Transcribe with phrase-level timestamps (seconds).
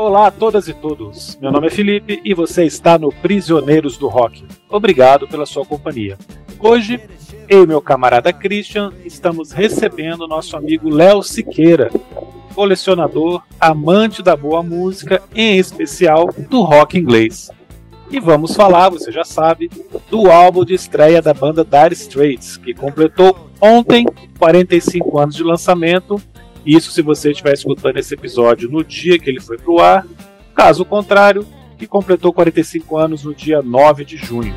[0.00, 1.38] Olá a todas e todos.
[1.42, 4.46] Meu nome é Felipe e você está no Prisioneiros do Rock.
[4.66, 6.16] Obrigado pela sua companhia.
[6.58, 6.98] Hoje,
[7.46, 11.90] eu e meu camarada Christian estamos recebendo nosso amigo Léo Siqueira,
[12.54, 17.50] colecionador, amante da boa música, em especial do rock inglês.
[18.10, 19.70] E vamos falar, você já sabe,
[20.10, 24.06] do álbum de estreia da banda Dire Straits, que completou ontem
[24.38, 26.18] 45 anos de lançamento.
[26.64, 30.06] Isso se você estiver escutando esse episódio no dia que ele foi pro ar.
[30.54, 31.46] Caso contrário,
[31.78, 34.54] que completou 45 anos no dia 9 de junho.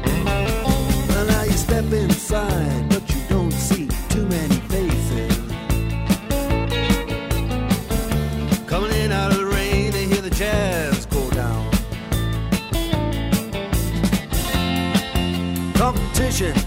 [15.83, 16.62] competition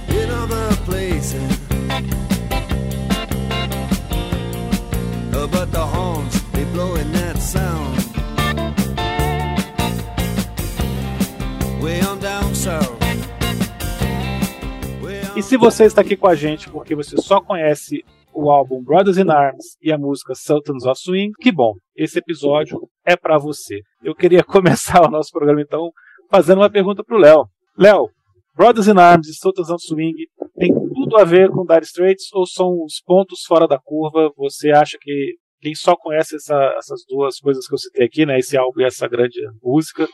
[15.36, 19.18] E se você está aqui com a gente porque você só conhece o álbum Brothers
[19.18, 23.80] in Arms e a música Sultans of Swing, que bom, esse episódio é para você.
[24.02, 25.90] Eu queria começar o nosso programa então
[26.30, 27.44] fazendo uma pergunta pro Léo.
[27.76, 28.08] Léo,
[28.56, 30.14] Brothers in Arms e Sultans of Swing
[30.56, 34.32] tem tudo a ver com Dire Straits ou são os pontos fora da curva?
[34.38, 38.38] Você acha que quem só conhece essa, essas duas coisas que eu citei aqui, né,
[38.38, 40.08] esse álbum e essa grande música,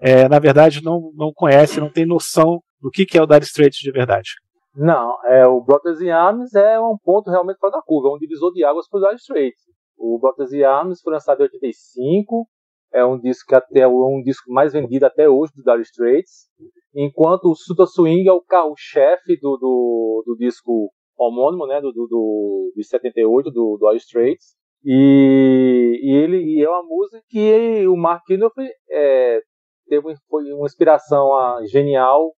[0.00, 3.44] é, na verdade não, não conhece, não tem noção do que, que é o Dire
[3.44, 4.30] Straits de verdade?
[4.74, 8.18] Não, é, o Brothers in Arms é um ponto realmente fora da curva, é um
[8.18, 9.62] divisor de águas para o Dire Straits.
[9.96, 12.46] O Brothers in Arms foi lançado em 85,
[12.92, 16.48] é um disco que até um disco mais vendido até hoje do Dire Straits
[16.94, 22.06] enquanto o Suta Swing é o carro-chefe do, do, do, disco homônimo, né, do, do,
[22.06, 27.86] do, de 78, do, do All Straits, e, e, ele, e é uma música que
[27.86, 29.40] o Mark Knopfler é,
[29.88, 32.32] teve foi uma inspiração a, genial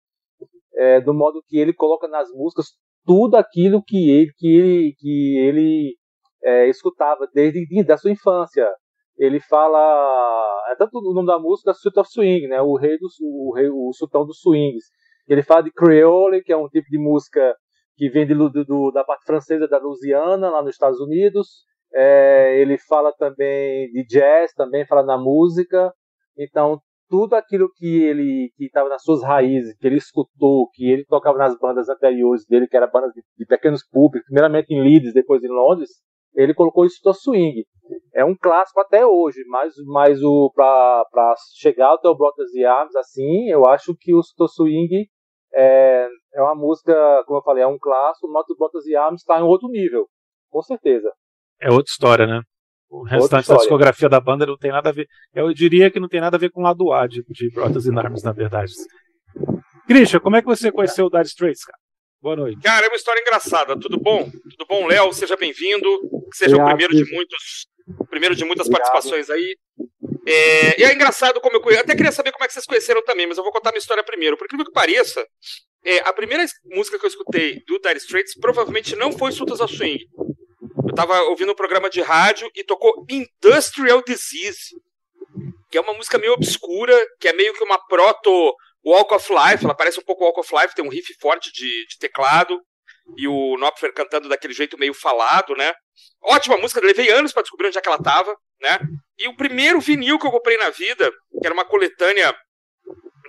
[0.79, 2.67] é, do modo que ele coloca nas músicas
[3.05, 5.95] tudo aquilo que ele, que ele, que ele
[6.43, 8.67] é, escutava desde da sua infância
[9.19, 9.77] ele fala.
[10.71, 12.61] É tanto o nome da música Suit of Swing, né?
[12.61, 14.85] O rei do o, rei, o sultão dos swings.
[15.27, 17.55] Ele fala de Creole, que é um tipo de música
[17.97, 21.65] que vem de, do, da parte francesa da Louisiana, lá nos Estados Unidos.
[21.93, 25.91] É, ele fala também de jazz, também fala na música.
[26.37, 31.03] Então, tudo aquilo que ele que estava nas suas raízes, que ele escutou, que ele
[31.05, 35.13] tocava nas bandas anteriores dele, que era bandas de, de pequenos públicos, primeiramente em Leeds,
[35.13, 35.89] depois em Londres,
[36.35, 37.65] ele colocou isso no swing.
[38.13, 42.95] É um clássico até hoje, mas, mas o para chegar até o Brothers e Arms,
[42.95, 45.07] assim, eu acho que o Super Swing
[45.53, 46.93] é, é uma música,
[47.25, 50.07] como eu falei, é um clássico, mas o Brothers e Arms está em outro nível,
[50.49, 51.11] com certeza.
[51.61, 52.41] É outra história, né?
[52.89, 55.07] O restante da discografia da banda não tem nada a ver.
[55.33, 57.85] Eu diria que não tem nada a ver com o lado A de, de Brothers
[57.85, 58.73] in Arms, na verdade.
[59.87, 61.77] Christian, como é que você conheceu o Dire Straits, cara?
[62.21, 62.61] Boa noite.
[62.61, 63.79] Cara, é uma história engraçada.
[63.79, 64.29] Tudo bom?
[64.29, 65.13] Tudo bom, Léo?
[65.13, 65.87] Seja bem-vindo.
[66.31, 66.73] Que seja Obrigado.
[66.73, 67.67] o primeiro de muitos,
[68.09, 68.91] primeiro de muitas Obrigado.
[68.91, 69.55] participações aí.
[70.27, 71.83] É, e é engraçado como eu conheço.
[71.83, 74.03] Até queria saber como é que vocês conheceram também, mas eu vou contar minha história
[74.03, 74.35] primeiro.
[74.35, 75.25] Por incrível que pareça,
[75.83, 79.73] é, a primeira música que eu escutei do Dire Straits provavelmente não foi Sultas of
[79.73, 79.99] Swing.
[80.99, 84.75] Tava ouvindo um programa de rádio e tocou Industrial Disease,
[85.71, 88.53] que é uma música meio obscura, que é meio que uma proto
[88.85, 91.87] Walk of Life, ela parece um pouco Walk of Life, tem um riff forte de,
[91.87, 92.59] de teclado
[93.15, 95.73] e o Knopfler cantando daquele jeito meio falado, né?
[96.21, 98.77] Ótima música, levei anos para descobrir onde é que ela tava, né?
[99.17, 101.09] E o primeiro vinil que eu comprei na vida,
[101.39, 102.35] que era uma coletânea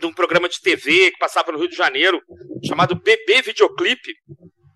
[0.00, 2.20] de um programa de TV que passava no Rio de Janeiro,
[2.66, 4.12] chamado BB Videoclipe,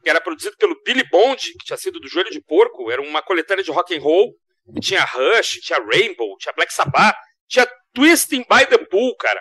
[0.04, 3.22] que era produzido pelo Billy Bond, que tinha sido do Joelho de Porco, era uma
[3.22, 4.34] coletânea de rock and roll,
[4.80, 7.16] tinha Rush, tinha Rainbow, tinha Black Sabbath,
[7.48, 9.40] tinha Twisting by the Pool, cara.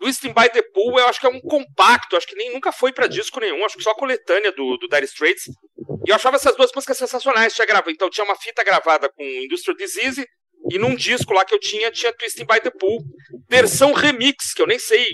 [0.00, 2.92] Twisting by the Pool eu acho que é um compacto, acho que nem nunca foi
[2.92, 5.46] para disco nenhum, acho que só a coletânea do, do Dire Straits.
[6.06, 7.90] E eu achava essas duas músicas sensacionais, tinha gravado.
[7.90, 10.26] Então tinha uma fita gravada com Industrial Disease
[10.70, 13.02] e num disco lá que eu tinha, tinha Twisting by the Pool,
[13.48, 15.06] versão remix, que eu nem sei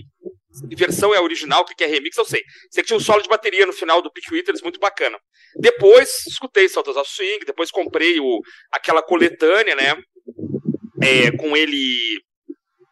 [0.77, 2.43] versão é original, o que é remix, eu sei.
[2.71, 5.19] Sei que tinha um solo de bateria no final do Pick Withers, muito bacana.
[5.57, 9.97] Depois, escutei Saltos of Swing, depois comprei o, aquela coletânea, né,
[11.03, 12.21] é, com ele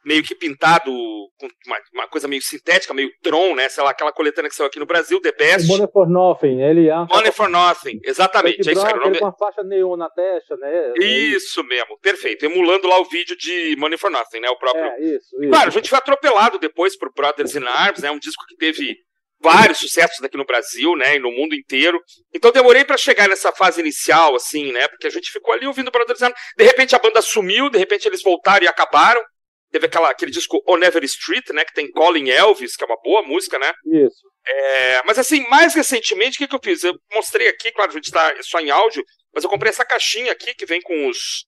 [0.08, 3.68] meio que pintado com uma, uma, coisa meio sintética, meio Tron, né?
[3.68, 5.68] Sei lá, aquela coletânea que saiu aqui no Brasil, The Best.
[5.68, 6.94] Money for Nothing, ele é.
[6.94, 8.66] Money for Nothing, exatamente.
[8.66, 9.18] É isso, era o nome...
[9.18, 10.94] com a faixa neon na testa, né?
[10.98, 12.46] Isso mesmo, perfeito.
[12.46, 14.48] Emulando lá o vídeo de Money for Nothing, né?
[14.48, 14.82] O próprio.
[14.82, 15.50] É, isso, isso.
[15.50, 18.10] Claro, a gente foi atropelado depois pro Brothers in Arms, né?
[18.10, 18.96] Um disco que teve
[19.40, 22.00] vários sucessos aqui no Brasil, né, e no mundo inteiro.
[22.34, 25.92] Então demorei para chegar nessa fase inicial, assim, né, porque a gente ficou ali ouvindo
[25.92, 26.40] Brothers in Arms.
[26.56, 29.22] De repente a banda sumiu, de repente eles voltaram e acabaram
[29.70, 31.64] Teve aquela, aquele disco On Every Street, né?
[31.64, 33.72] Que tem Colin Elvis, que é uma boa música, né?
[33.84, 34.22] Isso.
[34.46, 36.82] É, mas assim, mais recentemente, o que, que eu fiz?
[36.82, 39.04] Eu mostrei aqui, claro, a gente está só em áudio,
[39.34, 41.44] mas eu comprei essa caixinha aqui que vem com os,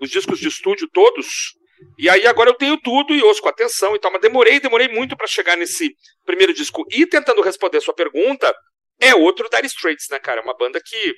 [0.00, 1.54] os discos de estúdio todos.
[1.98, 4.88] E aí agora eu tenho tudo e ouço com atenção e tal, mas demorei, demorei
[4.88, 6.84] muito para chegar nesse primeiro disco.
[6.90, 8.54] E tentando responder a sua pergunta,
[9.00, 10.42] é outro Dire Straits, né, cara?
[10.42, 11.14] Uma banda que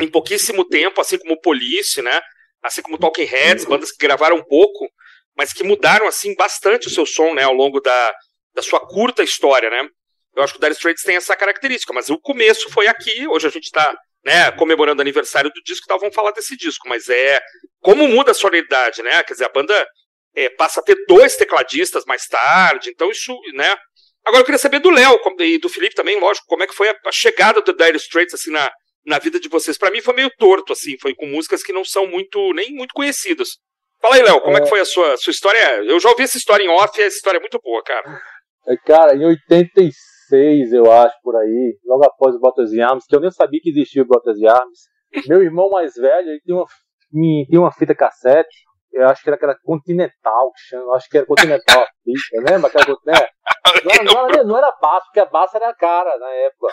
[0.00, 2.20] em pouquíssimo tempo, assim como Police, né?
[2.62, 4.88] Assim como Talking Heads, bandas que gravaram pouco,
[5.36, 8.14] mas que mudaram assim bastante o seu som, né, ao longo da,
[8.54, 9.88] da sua curta história, né?
[10.34, 13.46] Eu acho que o Dire Straits tem essa característica, mas o começo foi aqui, hoje
[13.46, 13.94] a gente está
[14.24, 17.40] né, comemorando o aniversário do disco, então vamos falar desse disco, mas é
[17.80, 19.22] como muda a sonoridade, né?
[19.24, 19.86] Quer dizer, a banda
[20.34, 23.76] é, passa a ter dois tecladistas mais tarde, então isso, né?
[24.24, 26.88] Agora eu queria saber do Léo e do Felipe também, lógico, como é que foi
[26.88, 28.70] a, a chegada do Dire Straits assim na,
[29.04, 29.76] na vida de vocês.
[29.76, 32.94] Para mim foi meio torto assim, foi com músicas que não são muito nem muito
[32.94, 33.58] conhecidas.
[34.02, 34.60] Fala aí, Léo, como é...
[34.60, 35.84] é que foi a sua, sua história?
[35.84, 38.20] Eu já ouvi essa história em off e essa história é muito boa, cara.
[38.66, 43.20] É, cara, em 86, eu acho, por aí, logo após o Botas Arms, que eu
[43.20, 44.80] nem sabia que existia o Botas Arms,
[45.28, 46.66] meu irmão mais velho, ele tinha uma,
[47.12, 48.56] tinha uma fita cassete,
[48.92, 52.68] eu acho que era aquela Continental, eu acho que era Continental fita, lembra?
[52.68, 53.14] Aquela, né?
[53.84, 56.72] não, não, era, não era baixo, porque a base era cara na época.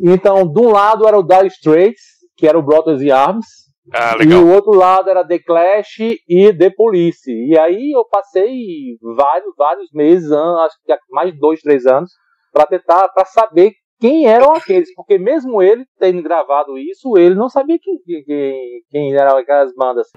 [0.00, 2.02] Então, de um lado era o Dire Straits,
[2.36, 3.46] que era o Brothers Arms,
[3.92, 5.98] ah, e o outro lado era The Clash
[6.28, 7.30] e The Police.
[7.30, 12.10] E aí eu passei vários, vários meses, acho que mais de dois, três anos,
[12.52, 17.48] para tentar, para saber quem eram aqueles, porque mesmo ele tendo gravado isso, ele não
[17.48, 20.08] sabia quem, quem, quem eram aquelas bandas.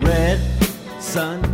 [0.00, 0.38] Red
[1.00, 1.52] Sun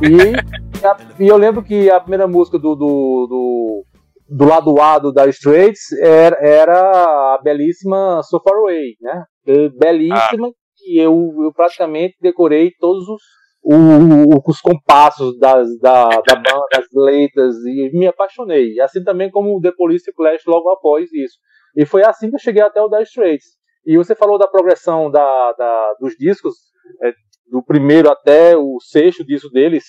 [0.00, 3.84] E, a, e, eu lembro que a primeira música do, do, do,
[4.28, 9.24] do lado A do Dire Straits era, era a belíssima So Far Away, né?
[9.78, 10.52] Belíssima, ah.
[10.86, 13.22] e eu, eu praticamente decorei todos os,
[13.62, 18.80] o, os compassos das, da, da banda, das letras, e me apaixonei.
[18.80, 21.38] Assim também como The Police Clash logo após isso.
[21.76, 23.46] E foi assim que eu cheguei até o Dire Straits.
[23.84, 26.54] E você falou da progressão da, da dos discos,
[27.02, 27.12] é,
[27.50, 29.84] do primeiro até o sexto disco deles.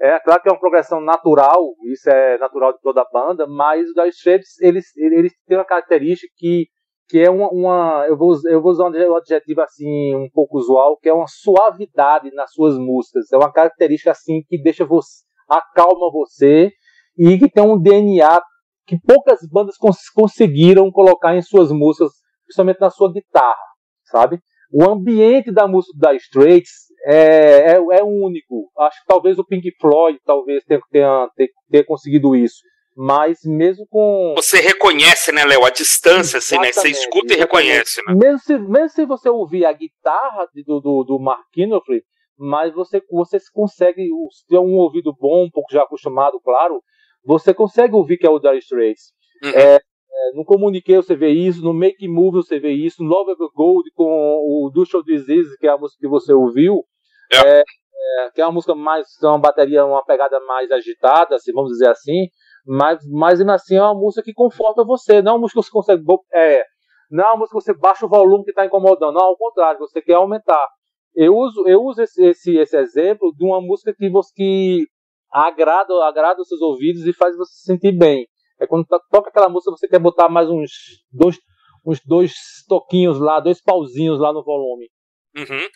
[0.00, 3.88] É claro que é uma progressão natural, isso é natural de toda a banda, mas
[3.88, 6.68] os Dire Straits, eles, eles têm uma característica que,
[7.08, 10.96] que é uma, uma, eu, vou, eu vou usar um adjetivo assim um pouco usual,
[10.96, 13.32] que é uma suavidade nas suas músicas.
[13.32, 16.70] É uma característica assim que deixa você, acalma você
[17.18, 18.40] e que tem um DNA
[18.86, 22.12] que poucas bandas cons conseguiram colocar em suas músicas,
[22.44, 23.56] principalmente na sua guitarra,
[24.04, 24.40] sabe?
[24.72, 28.70] O ambiente da música da Straits é, é, é único.
[28.78, 31.28] Acho que talvez o Pink Floyd talvez tenha, tenha,
[31.70, 32.60] tenha consegudo isso.
[32.96, 34.34] Mas mesmo com.
[34.36, 35.64] Você reconhece, né, Léo?
[35.64, 36.72] A distância, assim, né?
[36.72, 38.14] Você escuta e reconhece, né?
[38.14, 42.02] Mesmo se, mesmo se você ouvir a guitarra do, do, do Mark Knopfler,
[42.36, 46.82] mas você, você consegue, se tiver um ouvido bom, um pouco já acostumado, claro,
[47.24, 49.12] você consegue ouvir que é o Dire Straits.
[49.44, 49.50] Uhum.
[49.50, 49.80] É,
[50.20, 53.54] é, no Comuniquei você vê isso, no Make Move você vê isso, no Love of
[53.54, 56.84] Gold com o Show Disease, que é a música que você ouviu,
[57.32, 57.62] é.
[57.62, 61.88] É, que é uma música mais, uma bateria, uma pegada mais agitada, assim, vamos dizer
[61.88, 62.28] assim,
[62.66, 65.66] mas, mas ainda assim é uma música que conforta você, não é uma música que
[65.66, 66.64] você consegue, é,
[67.10, 69.78] não é uma música que você baixa o volume que está incomodando, não, ao contrário,
[69.78, 70.66] você quer aumentar.
[71.14, 74.86] Eu uso, eu uso esse, esse, esse exemplo de uma música que você que
[75.30, 78.26] agrada, agrada os seus ouvidos e faz você se sentir bem.
[78.60, 80.70] É quando toca aquela música, você quer botar mais uns
[81.10, 81.38] dois,
[81.84, 82.34] uns dois
[82.68, 84.88] toquinhos lá, dois pauzinhos lá no volume.
[85.36, 85.66] Uhum.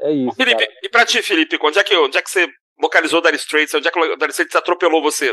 [0.00, 0.36] É isso.
[0.36, 0.78] Felipe, cara.
[0.82, 2.48] e pra ti, Felipe, onde é que, onde é que você
[2.80, 3.74] localizou o Dire Straits?
[3.74, 5.32] Onde é que o Dire Straits atropelou você?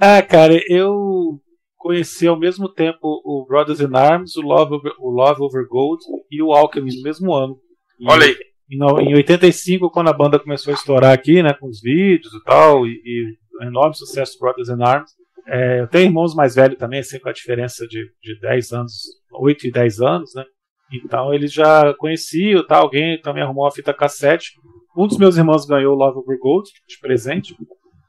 [0.00, 1.40] Ah, cara, eu
[1.76, 6.02] conheci ao mesmo tempo o Brothers in Arms, o Love Over, o Love Over Gold
[6.30, 7.56] e o Alchemy no mesmo ano.
[8.00, 8.36] E, Olha aí.
[8.70, 8.76] Em,
[9.08, 12.86] em 85, quando a banda começou a estourar aqui, né, com os vídeos e tal,
[12.86, 15.12] e, e enorme sucesso do Brothers in Arms,
[15.48, 18.92] é, eu tenho irmãos mais velhos também, assim, com a diferença de, de 10 anos,
[19.32, 20.44] 8 e 10 anos, né?
[20.92, 22.76] Então eles já conheciam, tá?
[22.76, 24.52] alguém também arrumou a fita cassete.
[24.96, 27.54] Um dos meus irmãos ganhou o Love Over Gold de presente.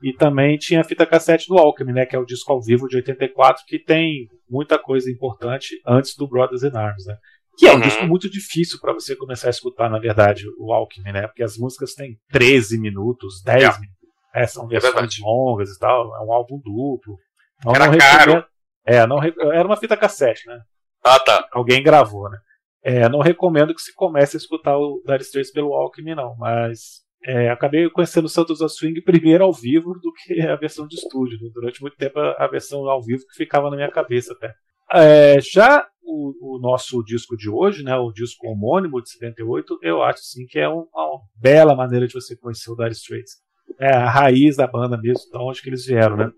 [0.01, 2.05] E também tinha a fita cassete do Alchemy, né?
[2.05, 6.25] Que é o disco ao vivo de 84, que tem muita coisa importante antes do
[6.25, 7.17] Brothers in Arms, né?
[7.57, 7.81] Que é um uhum.
[7.81, 11.27] disco muito difícil para você começar a escutar, na verdade, o Alchemy, né?
[11.27, 13.99] Porque as músicas têm 13 minutos, 10 minutos.
[14.33, 16.15] É, são é versões é longas e tal.
[16.15, 17.17] É um álbum duplo.
[17.63, 18.45] Não, era não caro.
[18.85, 20.59] É, não, era uma fita cassete, né?
[21.03, 21.47] Ah, tá.
[21.51, 22.37] Alguém gravou, né?
[22.83, 27.03] É, não recomendo que se comece a escutar o Dire Straits pelo Walkman, não, mas
[27.25, 30.95] é, acabei conhecendo o Santos of Swing primeiro ao vivo do que a versão de
[30.95, 31.37] estúdio.
[31.41, 31.49] Né?
[31.53, 34.53] Durante muito tempo a, versão ao vivo que ficava na minha cabeça até.
[34.91, 40.01] É, já o, o, nosso disco de hoje, né, o disco homônimo de 78, eu
[40.01, 43.33] acho sim que é um, uma bela maneira de você conhecer o Dire Straits.
[43.79, 46.31] É a raiz da banda mesmo, de onde que eles vieram, né?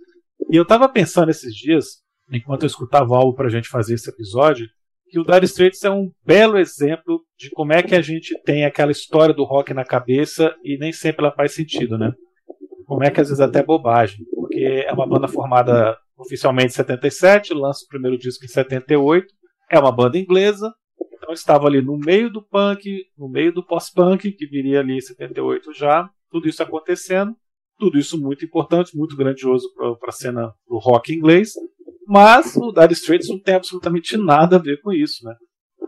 [0.49, 4.09] E eu tava pensando esses dias, enquanto eu escutava o álbum pra gente fazer esse
[4.09, 4.67] episódio,
[5.09, 8.63] que o Dire Straits é um belo exemplo de como é que a gente tem
[8.63, 12.13] aquela história do rock na cabeça e nem sempre ela faz sentido, né?
[12.85, 16.75] Como é que às vezes até é bobagem, porque é uma banda formada oficialmente em
[16.75, 19.27] 77, lança o primeiro disco em 78,
[19.69, 20.73] é uma banda inglesa,
[21.13, 25.01] então estava ali no meio do punk, no meio do pós-punk, que viria ali em
[25.01, 27.35] 78 já, tudo isso acontecendo,
[27.81, 29.67] tudo isso muito importante, muito grandioso
[29.99, 31.53] para a cena do rock inglês,
[32.07, 35.33] mas o Dire Straits não tem absolutamente nada a ver com isso, né?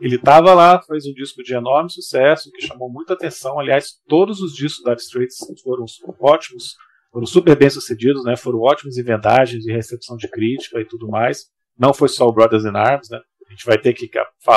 [0.02, 3.60] Ele estava lá, fez um disco de enorme sucesso, que chamou muita atenção.
[3.60, 5.86] Aliás, todos os discos Dire Straits foram
[6.20, 6.74] ótimos,
[7.12, 8.36] foram super bem sucedidos, né?
[8.36, 11.46] Foram ótimos em vendagens, e recepção de crítica e tudo mais.
[11.78, 13.20] Não foi só o Brothers in Arms, né?
[13.48, 14.10] A gente vai ter que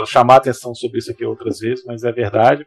[0.07, 2.67] chamar atenção sobre isso aqui outras vezes, mas é verdade.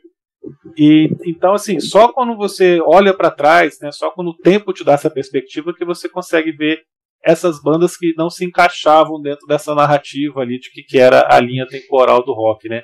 [0.77, 4.83] E então assim, só quando você olha para trás, né, só quando o tempo te
[4.83, 6.81] dá essa perspectiva que você consegue ver
[7.23, 11.39] essas bandas que não se encaixavam dentro dessa narrativa ali de que, que era a
[11.39, 12.83] linha temporal do rock, né?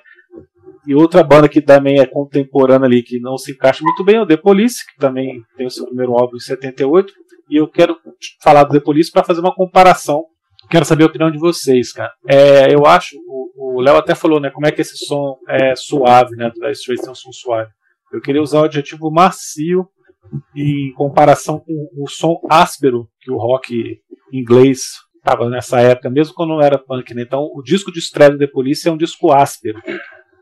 [0.87, 4.21] E outra banda que também é contemporânea ali, que não se encaixa muito bem, é
[4.21, 7.11] o The Police, que também tem o seu primeiro álbum em 78.
[7.49, 7.97] E eu quero
[8.41, 10.25] falar do The Police para fazer uma comparação.
[10.69, 12.11] Quero saber a opinião de vocês, cara.
[12.27, 13.15] É, eu acho,
[13.55, 16.71] o Léo até falou, né, como é que esse som é suave, né, do Dire
[16.71, 17.71] Straits é um som suave.
[18.11, 19.87] Eu queria usar o adjetivo macio
[20.55, 23.99] em comparação com o som áspero que o rock
[24.31, 24.79] inglês
[25.17, 27.13] estava nessa época, mesmo quando não era punk.
[27.13, 27.23] Né?
[27.23, 29.81] Então, o disco de estreia The Police é um disco áspero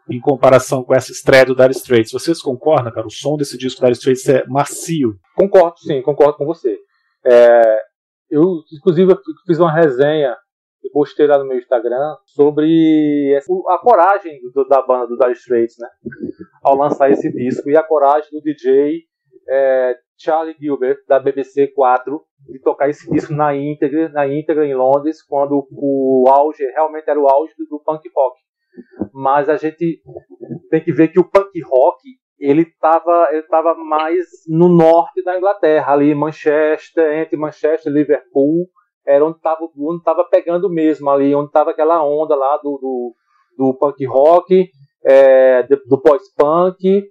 [0.09, 2.11] em comparação com essa estreia do Dire Straits.
[2.11, 3.07] Vocês concordam, cara?
[3.07, 5.15] O som desse disco do Dire Straits é macio.
[5.35, 6.77] Concordo, sim, concordo com você.
[7.25, 7.79] É,
[8.33, 10.35] eu, inclusive, fiz uma resenha
[10.83, 13.37] e postei lá no meu Instagram sobre
[13.69, 15.87] a coragem do, da banda do Dire Straits, né?
[16.63, 19.03] Ao lançar esse disco e a coragem do DJ
[19.47, 24.73] é, Charlie Gilbert da BBC 4 de tocar esse disco na íntegra, na íntegra em
[24.73, 28.39] Londres, quando o auge realmente era o auge do punk rock.
[29.13, 30.01] Mas a gente
[30.69, 32.01] tem que ver que o punk rock
[32.39, 38.67] ele estava ele tava mais no norte da Inglaterra, ali Manchester, entre Manchester e Liverpool,
[39.05, 43.15] era onde estava onde tava pegando mesmo, ali onde estava aquela onda lá do, do,
[43.57, 44.69] do punk rock,
[45.05, 47.03] é, do pós-punk,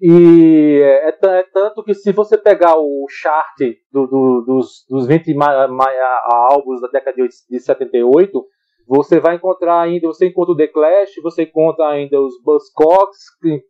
[0.00, 3.58] e é, é, tanto que se você pegar o chart
[3.92, 5.86] do, do, dos, dos 20 ma, ma,
[6.50, 7.16] álbuns da década
[7.48, 8.44] de 78,
[8.86, 13.18] você vai encontrar ainda, você encontra o The Clash, você encontra ainda os Buzzcocks,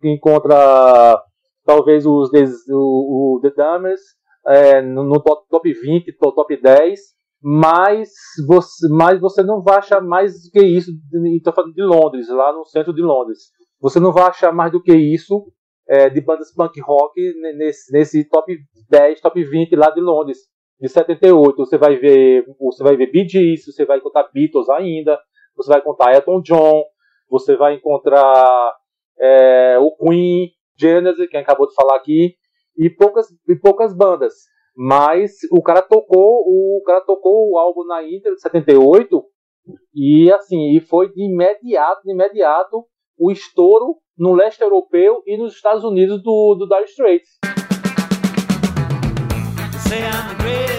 [0.05, 1.23] encontra
[1.65, 2.31] talvez os
[2.69, 4.01] o, o The Dummers
[4.47, 7.01] é, no, no top, top 20, top 10,
[7.43, 8.11] mas
[8.47, 10.91] você, mas você não vai achar mais do que isso,
[11.37, 13.51] estou falando de Londres, lá no centro de Londres.
[13.81, 15.53] Você não vai achar mais do que isso
[15.89, 17.21] é, de bandas punk rock
[17.57, 18.57] nesse, nesse top
[18.91, 20.39] 10, top 20 lá de Londres,
[20.81, 21.57] de 78.
[21.57, 25.19] Você vai ver, você vai ver Bee Gees, você vai encontrar Beatles ainda,
[25.57, 26.85] você vai encontrar Elton John,
[27.29, 28.75] você vai encontrar
[29.19, 32.35] é, o Queen, Genesis, que acabou de falar aqui,
[32.79, 34.35] e poucas, e poucas bandas.
[34.77, 39.25] Mas o cara tocou, o cara tocou o álbum na Inter de 78
[39.95, 42.85] e assim, e foi de imediato, de imediato
[43.19, 47.66] o estouro no leste europeu e nos Estados Unidos do, do Dire Straits.
[49.89, 50.76] say I'm the greatest.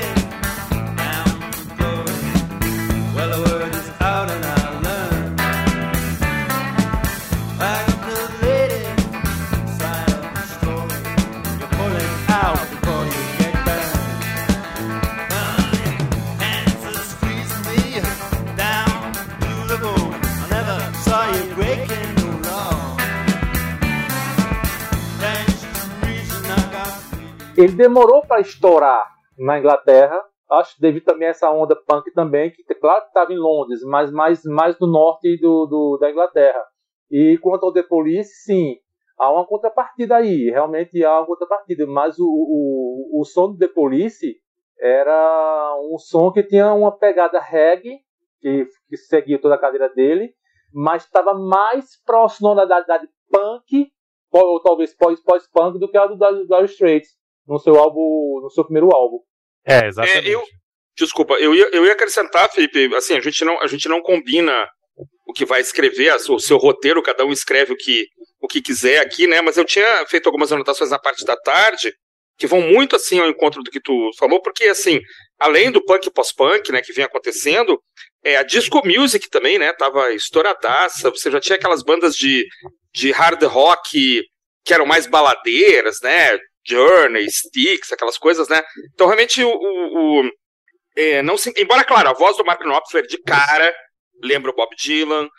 [27.58, 29.04] Ele demorou para estourar
[29.36, 30.24] na Inglaterra.
[30.48, 34.12] Acho devido também a essa onda punk também, que claro que estava em Londres, mas
[34.12, 36.64] mais, mais no norte do, do, da Inglaterra.
[37.10, 38.78] E quanto ao The Police, sim,
[39.18, 43.68] há uma contrapartida aí, realmente há uma contrapartida, mas o, o, o som do The
[43.70, 44.38] Police
[44.80, 48.00] era um som que tinha uma pegada reggae,
[48.40, 50.32] que, que seguia toda a cadeira dele,
[50.72, 53.92] mas estava mais próximo da idade punk,
[54.32, 58.94] ou talvez pós-punk, do que a do Dire Straits no seu álbum, no seu primeiro
[58.94, 59.20] álbum.
[59.66, 60.28] É, exatamente.
[60.28, 60.44] É, eu,
[60.98, 64.68] Desculpa, eu ia, eu ia acrescentar, Felipe, assim, a gente não, a gente não combina
[65.28, 68.08] o que vai escrever, o seu roteiro, cada um escreve o que,
[68.42, 69.40] o que quiser aqui, né?
[69.40, 71.94] Mas eu tinha feito algumas anotações na parte da tarde
[72.36, 75.00] que vão muito assim ao encontro do que tu falou, porque assim,
[75.40, 77.80] além do punk pós-punk, né, que vem acontecendo,
[78.24, 82.46] é, a disco music também, né, tava estouradaça, você já tinha aquelas bandas de,
[82.94, 84.24] de hard rock
[84.64, 88.62] que eram mais baladeiras, né, Journey, Styx, aquelas coisas, né,
[88.94, 90.32] então realmente o, o, o
[90.96, 93.74] é, não se, embora, claro, a voz do Mark Knopfler de cara
[94.22, 95.30] lembra o Bob Dylan,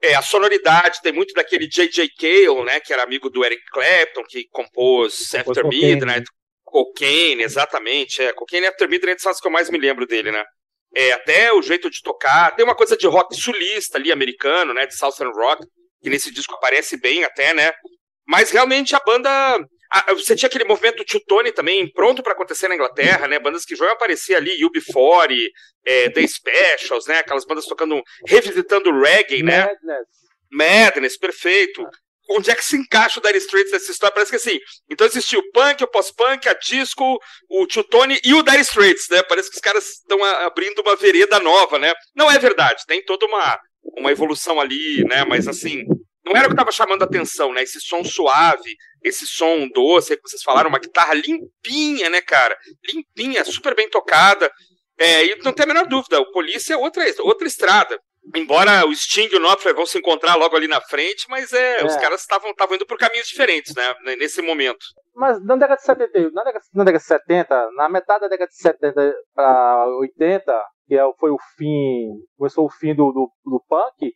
[0.00, 2.08] é, a sonoridade tem muito daquele J.J.
[2.16, 6.24] Cale, né, que era amigo do Eric Clapton, que compôs After Midnight,
[6.64, 10.44] Cocaine, exatamente, é, Cocaine After Midnight são as que eu mais me lembro dele, né,
[10.94, 14.86] é, até o jeito de tocar, tem uma coisa de rock sulista ali, americano, né,
[14.86, 15.66] de Southern Rock,
[16.00, 17.72] que nesse disco aparece bem até, né,
[18.26, 19.58] mas realmente a banda
[20.14, 23.38] você tinha aquele movimento Tony também pronto para acontecer na Inglaterra, né?
[23.38, 25.48] Bandas que já iam aparecer ali, UB40,
[25.84, 27.18] é, The Specials, né?
[27.18, 29.66] Aquelas bandas tocando, revisitando reggae, né?
[29.66, 30.06] Madness.
[30.50, 31.84] Madness, perfeito.
[32.30, 34.14] Onde é que se encaixa o Dire Straits nessa história?
[34.14, 34.58] Parece que assim.
[34.88, 37.18] Então existiu o punk, o pós-punk, a disco,
[37.50, 39.22] o Tony e o Dire Straits, né?
[39.22, 41.92] Parece que os caras estão abrindo uma vereda nova, né?
[42.14, 43.58] Não é verdade, tem toda uma,
[43.98, 45.24] uma evolução ali, né?
[45.24, 45.84] Mas assim,
[46.24, 47.62] não era o que estava chamando a atenção, né?
[47.62, 52.56] Esse som suave, esse som doce, que vocês falaram, uma guitarra limpinha, né, cara?
[52.84, 54.50] Limpinha, super bem tocada.
[54.98, 57.98] É, e não tem a menor dúvida, o Polícia é outra, outra estrada.
[58.36, 61.80] Embora o Sting e o Knopfler vão se encontrar logo ali na frente, mas é,
[61.80, 61.84] é.
[61.84, 64.86] os caras estavam indo por caminhos diferentes, né, nesse momento.
[65.12, 68.48] Mas na década de 70, na década, na década de 70, na metade da década
[68.48, 73.64] de 70 para 80, que é, foi o fim, começou o fim do, do, do
[73.68, 74.14] punk,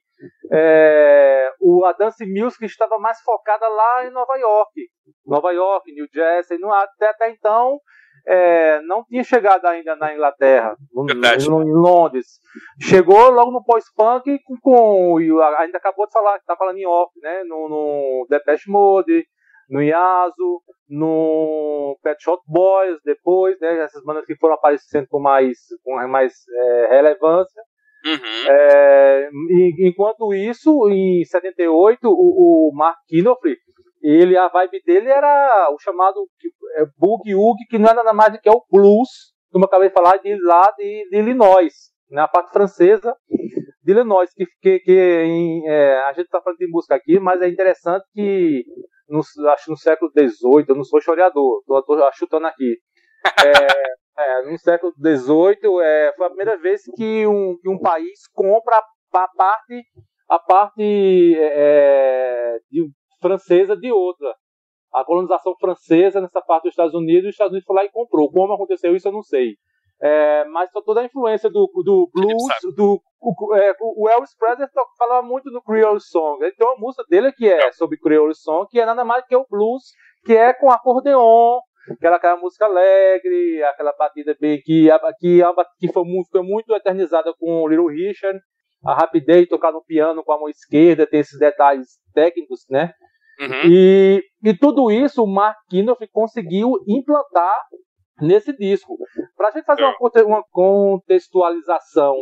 [0.52, 4.88] é, o, a Dance Music estava mais focada lá em Nova York.
[5.26, 7.78] Nova York, New Jersey, não, até, até então
[8.26, 12.40] é, não tinha chegado ainda na Inglaterra, em, em, Londres.
[12.80, 15.18] Chegou logo no pós-punk com, com,
[15.58, 17.44] ainda acabou de falar, tá falando em off, né?
[17.44, 19.24] No, no Depeche Mode,
[19.70, 23.78] no Yasu, no Pet Shop Boys depois, né?
[23.80, 27.62] Essas bandas que foram aparecendo com mais, com mais é, relevância.
[28.06, 28.52] Uhum.
[28.52, 29.28] É,
[29.80, 33.56] enquanto isso, em 78, o, o Mark Knopfler,
[34.00, 36.28] ele, a vibe dele era o chamado
[36.76, 39.66] é, Boogie Woogie, que não é nada mais do que é o blues, como eu
[39.68, 41.72] acabei de falar, de lá de, de Illinois,
[42.08, 43.16] na né, parte francesa
[43.82, 47.40] de Illinois, que, que, que em, é, a gente está falando de música aqui, mas
[47.42, 48.64] é interessante que
[49.08, 52.76] no, acho no século XVIII, eu não sou historiador, estou chutando aqui.
[53.44, 53.50] É,
[54.18, 59.28] é, no século XVIII, é, foi a primeira vez que um, um país compra a
[59.28, 59.84] parte,
[60.28, 62.88] a parte é, de,
[63.20, 64.34] francesa de outra.
[64.92, 68.30] A colonização francesa nessa parte dos Estados Unidos, os Estados Unidos foi lá e comprou.
[68.30, 69.56] Como aconteceu isso, eu não sei.
[70.00, 75.26] É, mas toda a influência do, do blues, do, o, é, o Elvis Presley falava
[75.26, 76.42] muito do Creole Song.
[76.42, 79.34] Ele tem uma música dele que é sobre Creole Song, que é nada mais que
[79.34, 79.84] o blues,
[80.24, 81.60] que é com acordeon,
[81.92, 84.88] aquela, aquela música alegre, aquela batida bem que,
[85.20, 85.40] que,
[85.78, 88.38] que foi, muito, foi muito eternizada com o Little Richard,
[88.84, 92.92] a rapidez de tocar no piano com a mão esquerda, tem esses detalhes técnicos, né?
[93.40, 93.70] Uhum.
[93.70, 97.54] E, e tudo isso o Mark Knopfler conseguiu implantar
[98.20, 98.96] nesse disco.
[99.36, 99.94] Para a gente fazer uma,
[100.24, 102.14] uma contextualização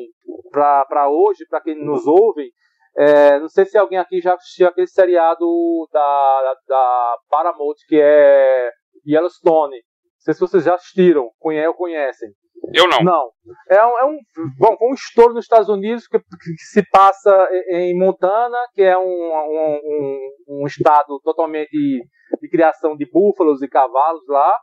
[0.51, 2.51] para hoje, para quem nos ouve,
[2.97, 5.45] é, não sei se alguém aqui já assistiu aquele seriado
[5.93, 8.71] da, da Paramount que é
[9.07, 9.77] Yellowstone.
[9.77, 12.31] Não sei se vocês já assistiram, conhecem ou conhecem.
[12.73, 13.03] Eu não.
[13.03, 13.31] Não.
[13.69, 14.19] É um, é um,
[14.59, 19.03] bom, um estouro nos Estados Unidos que, que, se passa em Montana, que é um,
[19.03, 24.57] um, um, estado totalmente de, criação de búfalos e cavalos lá.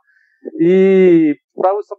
[0.58, 1.36] E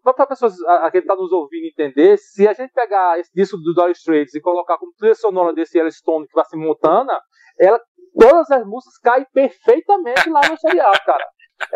[0.03, 3.55] para pessoas a, a quem está nos ouvindo entender, se a gente pegar esse disco
[3.57, 7.17] do Dire Straits e colocar como trilha sonora desse Yellowstone que vai ser Montana,
[7.57, 7.79] ela,
[8.19, 11.25] todas as músicas caem perfeitamente lá no serial, cara.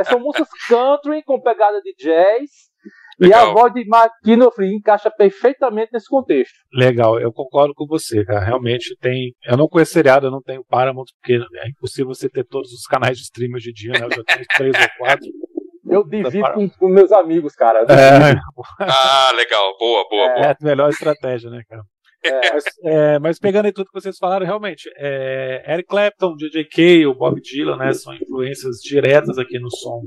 [0.03, 2.49] São músicas country com pegada de jazz.
[3.19, 3.47] Legal.
[3.47, 3.83] E a voz de
[4.23, 6.53] Knopfler encaixa perfeitamente nesse contexto.
[6.71, 8.45] Legal, eu concordo com você, cara.
[8.45, 9.33] Realmente tem.
[9.43, 12.85] Eu não conheço seriado, eu não tenho Paramount, porque é impossível você ter todos os
[12.85, 14.05] canais de stream hoje em dia, né?
[14.05, 15.27] Eu já tenho três ou quatro.
[15.89, 17.79] Eu divido com, com, meus amigos, cara.
[17.89, 18.35] É...
[18.81, 19.75] ah, legal.
[19.79, 20.45] Boa, boa, é, boa.
[20.45, 21.81] É a melhor estratégia, né, cara?
[22.23, 27.06] É, mas, é, mas, pegando em tudo que vocês falaram, realmente, é, Eric Clapton, DJ
[27.06, 30.03] o Bob Dylan, né, são influências diretas aqui no som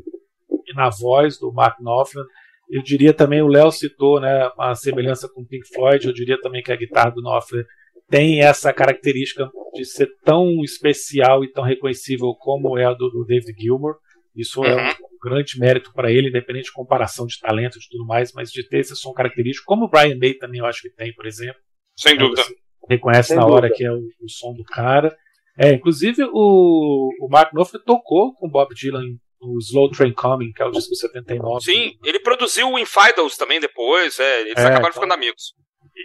[0.66, 2.24] e na voz do Mark Knopfler.
[2.68, 6.62] Eu diria também, o Léo citou né, a semelhança com Pink Floyd, eu diria também
[6.62, 7.64] que a guitarra do Knopfler
[8.08, 13.24] tem essa característica de ser tão especial e tão reconhecível como é a do, do
[13.24, 13.96] David Gilmour.
[14.34, 14.80] Isso é uhum.
[14.80, 18.66] é grande mérito para ele, independente de comparação de talento e tudo mais, mas de
[18.66, 21.60] ter esse som característico, como o Brian May também eu acho que tem, por exemplo.
[22.00, 22.42] Sem dúvida.
[22.42, 22.56] Você
[22.88, 23.56] reconhece Sem na dúvida.
[23.56, 25.16] hora que é o, o, som do cara.
[25.58, 29.04] É, inclusive o, o Mark Knopfler tocou com o Bob Dylan
[29.40, 31.64] o Slow Train Coming, que é o disco 79.
[31.64, 35.54] Sim, ele produziu o Infidels também depois, é, eles é, acabaram então, ficando amigos.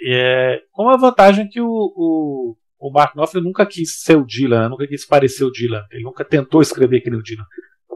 [0.08, 4.64] É, com a vantagem que o, o, o Mark Knopfler nunca quis ser o Dylan,
[4.64, 4.70] né?
[4.70, 7.46] nunca quis parecer o Dylan, ele nunca tentou escrever que nem o Dylan.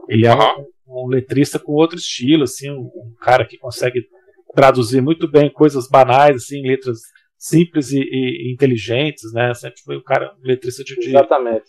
[0.08, 0.66] Ele é uhum.
[0.86, 4.06] um, um, letrista com outro estilo, assim, um, um, cara que consegue
[4.54, 6.98] traduzir muito bem coisas banais, assim, letras
[7.40, 9.54] simples e, e, inteligentes, né?
[9.54, 11.12] Sempre foi um cara um letrista de, de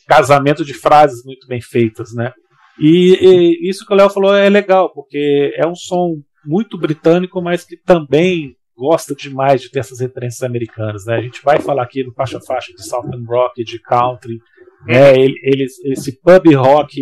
[0.06, 2.34] casamento de frases muito bem feitas, né?
[2.78, 7.42] E, e isso que o Léo falou é legal, porque é um som muito britânico,
[7.42, 11.16] mas que também gosta demais de ter essas referências americanas, né?
[11.16, 14.40] A gente vai falar aqui do faixa faixa de Southern Rock, de country,
[14.86, 15.14] né?
[15.14, 17.00] Ele, ele, esse pub rock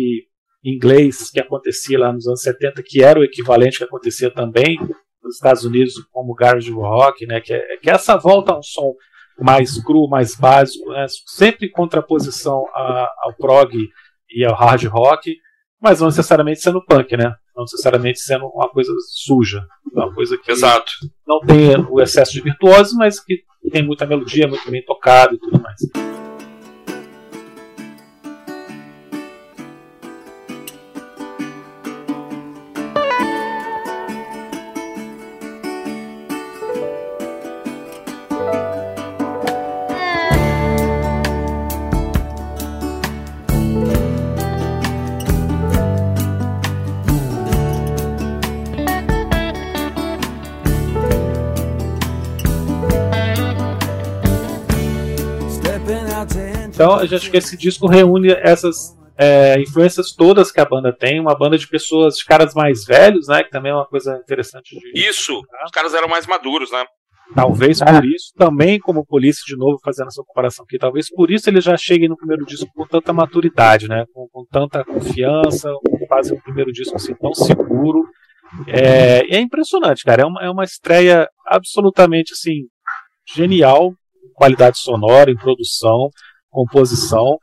[0.62, 4.78] inglês que acontecia lá nos anos 70, que era o equivalente que acontecia também
[5.22, 7.40] nos Estados Unidos como garage rock, né?
[7.40, 8.94] Que é, que é essa volta a um som
[9.38, 11.06] mais cru, mais básico, né?
[11.26, 13.72] sempre em contraposição a, ao prog
[14.30, 15.34] e ao hard rock,
[15.80, 17.34] mas não necessariamente sendo punk, né?
[17.56, 20.92] Não necessariamente sendo uma coisa suja, uma coisa que Exato.
[21.26, 25.38] não tem o excesso de virtuoso, mas que tem muita melodia, muito bem tocado e
[25.38, 25.80] tudo mais.
[57.04, 61.36] Eu acho que esse disco reúne essas é, influências todas que a banda tem, uma
[61.36, 63.44] banda de pessoas, de caras mais velhos, né?
[63.44, 65.08] Que também é uma coisa interessante de.
[65.08, 66.82] Isso, os caras eram mais maduros, né?
[67.34, 71.48] Talvez por isso, também como Polícia, de novo, fazendo essa comparação aqui, talvez por isso
[71.48, 74.04] ele já chegue no primeiro disco com tanta maturidade, né?
[74.12, 75.70] Com, com tanta confiança,
[76.08, 78.02] fazem um primeiro disco assim tão seguro.
[78.66, 80.22] É, é impressionante, cara.
[80.22, 82.66] É uma, é uma estreia absolutamente assim
[83.32, 83.92] genial,
[84.34, 86.08] qualidade sonora, em produção
[86.50, 87.38] composição.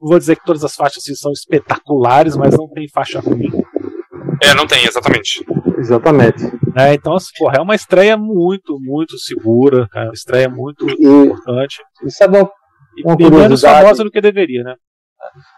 [0.00, 3.50] Não vou dizer que todas as faixas assim, são espetaculares, mas não tem faixa ruim.
[4.42, 5.44] É, não tem, exatamente.
[5.78, 6.44] Exatamente.
[6.76, 10.94] É, então, assim, porra, é uma estreia muito, muito segura, é uma estreia muito e,
[11.04, 11.82] importante.
[12.04, 12.48] Isso é bom.
[13.04, 14.74] Uma e menos famosa do que deveria, né?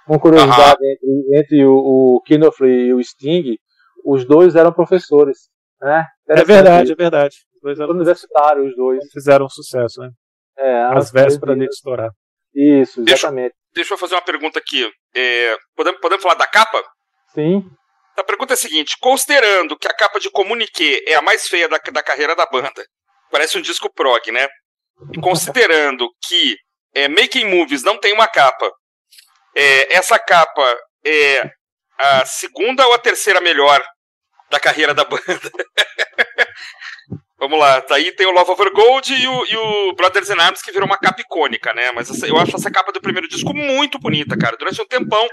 [0.06, 1.74] Uma curiosidade entre, entre, o,
[2.16, 3.56] o Knopfler e o Sting,
[4.04, 5.48] os dois eram professores.
[5.80, 6.06] Né?
[6.28, 7.36] É verdade, é verdade.
[7.56, 9.04] Os dois eram universitários, os dois.
[9.12, 10.10] Fizeram sucesso, né?
[10.56, 12.10] É, As vésperas de estourar.
[12.54, 13.52] Isso, exatamente.
[13.52, 14.88] Deixa, deixa eu fazer uma pergunta aqui.
[15.14, 16.82] É, podemos, podemos falar da capa?
[17.34, 17.64] Sim.
[18.16, 21.68] A pergunta é a seguinte: considerando que a capa de Comunique é a mais feia
[21.68, 22.86] da, da carreira da banda,
[23.30, 24.46] parece um disco prog, né?
[25.12, 26.56] E considerando que
[26.94, 28.70] é, Making Movies não tem uma capa,
[29.56, 31.50] é, essa capa é
[31.98, 33.82] a segunda ou a terceira melhor
[34.50, 35.24] da carreira da banda?
[37.44, 40.40] Vamos lá, tá aí tem o Love Over Gold e o, e o Brothers in
[40.40, 41.92] Arms que virou uma capa icônica, né?
[41.92, 44.56] Mas essa, eu acho essa capa do primeiro disco muito bonita, cara.
[44.56, 45.28] Durante um tempão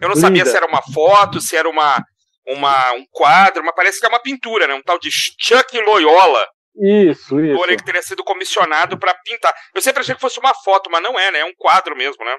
[0.00, 0.20] eu não Linda.
[0.20, 2.00] sabia se era uma foto, se era uma,
[2.46, 4.74] uma, um quadro, mas parece que é uma pintura, né?
[4.74, 6.46] Um tal de Chuck Loyola.
[6.80, 7.58] Isso, isso.
[7.58, 9.52] Porém, que teria sido comissionado para pintar.
[9.74, 11.40] Eu sempre achei que fosse uma foto, mas não é, né?
[11.40, 12.36] É um quadro mesmo, né?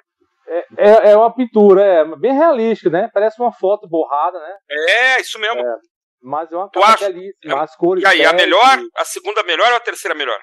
[0.48, 3.10] É, é, é uma pintura, é bem realística, né?
[3.14, 4.56] Parece uma foto borrada, né?
[4.70, 5.60] É, isso mesmo.
[5.60, 5.76] É.
[6.22, 7.10] Mas é uma tu acha?
[7.10, 7.62] belíssima.
[7.62, 8.04] As cores.
[8.04, 10.40] E aí, a melhor, a segunda melhor ou a terceira melhor?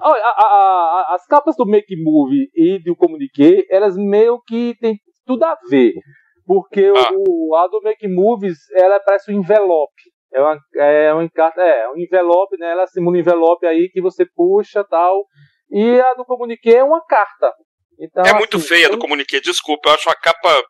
[0.00, 0.46] a, a,
[1.10, 5.56] a, as capas do Make Movie e do Comunique, elas meio que tem tudo a
[5.68, 5.92] ver.
[6.46, 7.10] Porque ah.
[7.28, 10.02] o, a do Make Movies, ela parece um envelope.
[10.32, 12.72] É uma, é uma é, um envelope, né?
[12.72, 15.24] Ela simula um envelope aí que você puxa tal.
[15.70, 17.52] E a do Comunique é uma carta.
[17.98, 20.62] Então, é muito assim, feia do Comunique, desculpa, eu acho uma capa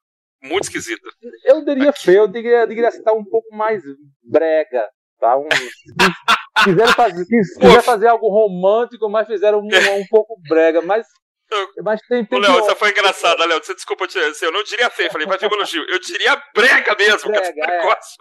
[0.42, 1.08] muito esquisita.
[1.44, 3.82] Eu diria feio, eu diria, eu diria assim, tá um pouco mais
[4.22, 4.88] brega.
[5.20, 5.36] Tá?
[5.38, 5.46] Um,
[6.64, 9.68] quiseram fazer, quiser fazer algo romântico, mas fizeram um,
[10.00, 10.82] um pouco brega.
[10.82, 11.06] Mas
[11.82, 13.62] mas tem, tem Léo, isso foi engraçado, Léo.
[13.62, 15.84] Você desculpa, assim, eu não diria feio, falei, mas um elogio.
[15.88, 18.16] Eu diria brega mesmo, brega, que é, negócio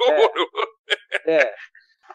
[1.26, 1.54] é, é.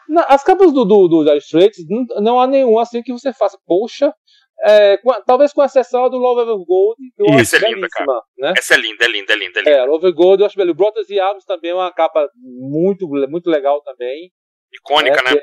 [0.07, 3.33] Não, as capas do, do, do Dire Straits, não, não há nenhum assim que você
[3.33, 4.13] faça, poxa,
[4.61, 7.87] é, com, talvez com exceção do Love Over Gold, que eu Isso, acho é linda,
[7.89, 8.21] cara.
[8.37, 8.53] Né?
[8.57, 9.59] Essa é linda, é linda, é linda.
[9.59, 9.77] É, linda.
[9.77, 10.75] é Love Over Gold eu acho beleza.
[10.75, 14.31] Brothers e Arms também é uma capa muito, muito legal também.
[14.73, 15.41] Icônica, é, né?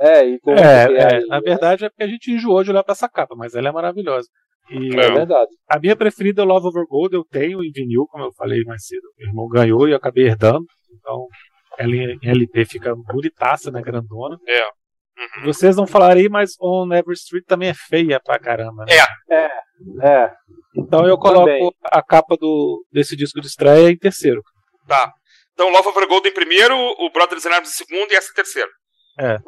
[0.00, 0.66] É, icônica.
[0.66, 3.54] É, é, na verdade é porque a gente enjoou de olhar pra essa capa, mas
[3.54, 4.28] ela é maravilhosa.
[4.68, 5.50] E é verdade.
[5.68, 9.08] A minha preferida, Love Over Gold, eu tenho em vinil, como eu falei mais cedo.
[9.16, 10.64] Meu irmão ganhou e eu acabei herdando.
[10.92, 11.28] Então,
[11.78, 13.80] em LP fica bonitaça, né?
[13.80, 14.36] Grandona.
[14.46, 14.64] É.
[15.16, 15.44] Uhum.
[15.44, 18.84] Vocês não falariam, mas On Never Street também é feia pra caramba.
[18.84, 18.94] Né?
[18.94, 19.02] É.
[19.34, 19.50] É.
[20.02, 20.30] É.
[20.76, 21.70] Então eu coloco também.
[21.84, 24.42] a capa do, desse disco de estreia em terceiro.
[24.86, 25.10] Tá.
[25.52, 28.34] Então Love of Gold em primeiro, o Brothers in Arms em segundo e essa em
[28.34, 28.70] terceiro.
[29.18, 29.38] É.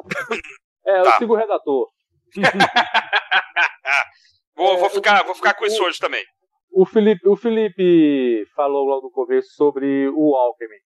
[0.87, 1.09] É, tá.
[1.09, 1.87] eu sigo o redator.
[4.55, 6.23] vou, vou, ficar, vou ficar com isso hoje também.
[6.71, 10.77] O Felipe, o Felipe falou logo no começo sobre o Alchemy.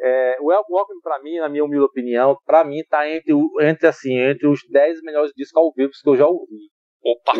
[0.00, 3.32] É, o Alchemy, para mim, na minha humilde opinião, para mim tá entre,
[3.62, 6.70] entre, assim, entre os 10 melhores discos ao vivo que eu já ouvi.
[7.04, 7.32] Opa!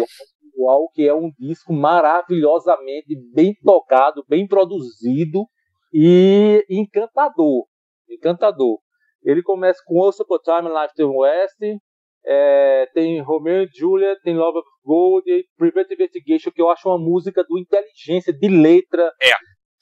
[0.56, 5.44] O Alchemy é um disco maravilhosamente bem tocado, bem produzido
[5.92, 7.66] e encantador.
[8.10, 8.78] Encantador.
[9.22, 11.80] Ele começa com Once Upon a Time Life in West,
[12.24, 15.24] é, tem Romeo and Juliet, tem Love of Gold,
[15.56, 19.10] Private Investigation, que eu acho uma música do inteligência, de letra.
[19.22, 19.32] É.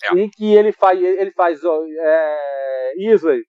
[0.04, 0.18] é.
[0.18, 3.42] Em que ele faz, ele faz é, Isley,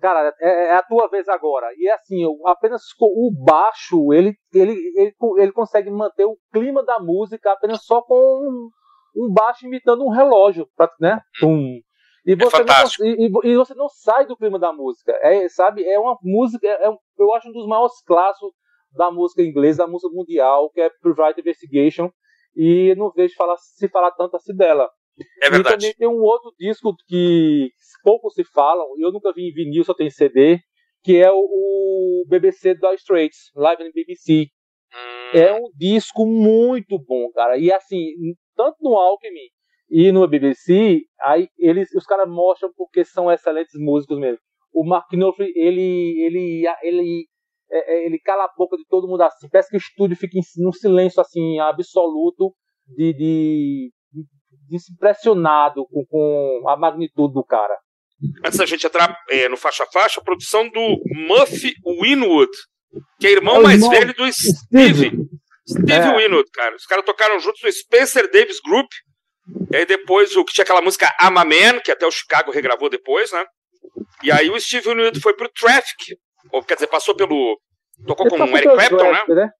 [0.00, 1.68] cara, é, é, a tua vez agora.
[1.76, 7.52] E assim, apenas o baixo, ele, ele, ele, ele consegue manter o clima da música
[7.52, 8.70] apenas só com um,
[9.16, 10.68] um baixo imitando um relógio,
[11.00, 11.20] né?
[11.42, 11.80] Um,
[12.26, 15.12] e é você, é não, e, e, você não sai do clima da música.
[15.22, 15.82] É, sabe?
[15.88, 18.52] É uma música, é, é, eu acho um dos maiores clássicos
[18.92, 22.10] da música inglesa, da música mundial, que é Private Investigation.
[22.54, 24.90] E não vejo falar, se falar tanto assim dela.
[25.42, 25.74] É verdade.
[25.74, 27.70] E também tem um outro disco que
[28.02, 30.58] pouco se falam, eu nunca vi em vinil, só tem CD,
[31.02, 34.46] que é o, BBC da Straits, Live no BBC.
[34.92, 35.38] Hum.
[35.38, 37.56] É um disco muito bom, cara.
[37.58, 38.04] E assim,
[38.56, 39.50] tanto no Alchemy
[39.90, 44.38] e no BBC, aí eles, os caras mostram porque são excelentes músicos mesmo.
[44.72, 47.26] O Mark Knopfler, ele, ele, ele,
[47.70, 49.48] é, é, ele cala a boca de todo mundo assim.
[49.50, 52.54] Parece que o estúdio fica num silêncio assim absoluto
[52.86, 53.92] de, de,
[54.70, 57.76] impressionado com, com a magnitude do cara.
[58.44, 62.50] Antes da gente entrar é, no faixa a faixa, a produção do Muff Winwood,
[63.20, 64.54] que é irmão é mais irmão velho do Steve.
[64.94, 65.28] Steve,
[65.68, 66.16] Steve é.
[66.16, 66.74] Winwood, cara.
[66.74, 68.88] Os caras tocaram juntos no Spencer Davis Group,
[69.70, 72.50] e aí depois o que tinha aquela música I'm a Man, que até o Chicago
[72.50, 73.44] regravou depois, né?
[74.22, 76.16] E aí o Steve Winwood foi pro Traffic,
[76.52, 77.60] ou quer dizer, passou pelo.
[78.06, 79.22] Tocou Ele com o Eric Clapton, né?
[79.28, 79.50] né?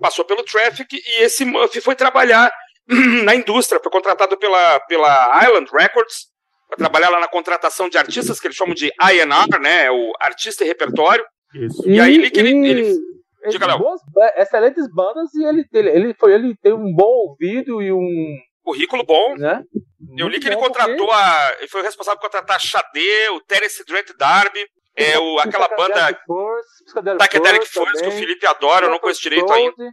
[0.00, 2.50] Passou pelo Traffic e esse Muff foi trabalhar
[3.24, 6.28] na indústria, foi contratado pela, pela Island Records,
[6.68, 9.90] para trabalhar lá na contratação de artistas, que eles chamam de INR, né?
[9.90, 11.24] O artista e repertório.
[11.54, 11.88] Isso.
[11.88, 12.98] E, e aí ele, ele, ele,
[13.50, 14.00] Diga, boas,
[14.36, 19.04] excelentes bandas e ele, ele, ele, foi, ele tem um bom ouvido e um currículo
[19.04, 19.36] bom.
[19.36, 19.62] Né?
[20.16, 21.52] Eu li que ele contratou a.
[21.58, 24.60] Ele foi responsável por contratar a Xadê, o Terence Drent Darby,
[24.96, 26.18] é, o, aquela banda.
[27.18, 29.92] Psychedelic Force, que o Felipe adora, eu não conheço direito ainda.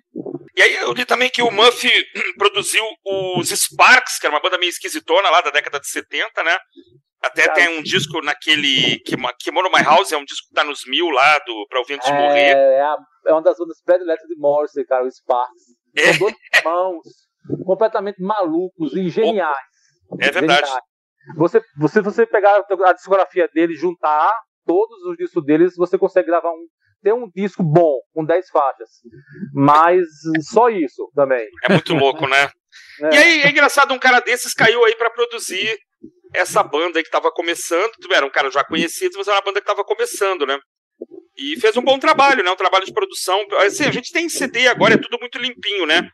[0.62, 1.90] E aí eu li também que o Muff
[2.38, 6.56] produziu os Sparks, que era uma banda meio esquisitona lá da década de 70, né?
[7.20, 9.00] Até tem um disco naquele.
[9.00, 12.08] Kimono My House, é um disco que tá nos mil lá, do, pra ouvir antes
[12.08, 12.56] de morrer.
[12.56, 12.96] É, a,
[13.28, 15.64] é uma das bandas prediletas de Morrissey, cara, o Sparks.
[15.98, 16.14] É.
[16.14, 17.08] São dois irmãos
[17.66, 19.58] completamente malucos e geniais.
[20.20, 20.68] É verdade.
[20.68, 20.84] Geniais.
[21.38, 24.32] Você, você, você pegar a discografia dele, juntar
[24.66, 26.68] todos os discos deles, você consegue gravar um.
[27.04, 28.90] Ter um disco bom, com 10 faixas.
[29.54, 30.06] Mas
[30.52, 31.48] só isso também.
[31.64, 32.50] É muito louco, né?
[33.02, 33.16] É.
[33.16, 35.78] E aí, é engraçado, um cara desses caiu aí para produzir
[36.34, 37.92] essa banda aí que tava começando.
[38.12, 40.60] Era um cara já conhecido, mas era uma banda que tava começando, né?
[41.38, 42.52] E fez um bom trabalho, né?
[42.52, 43.44] Um trabalho de produção.
[43.66, 46.10] Assim, a gente tem CD agora, é tudo muito limpinho, né?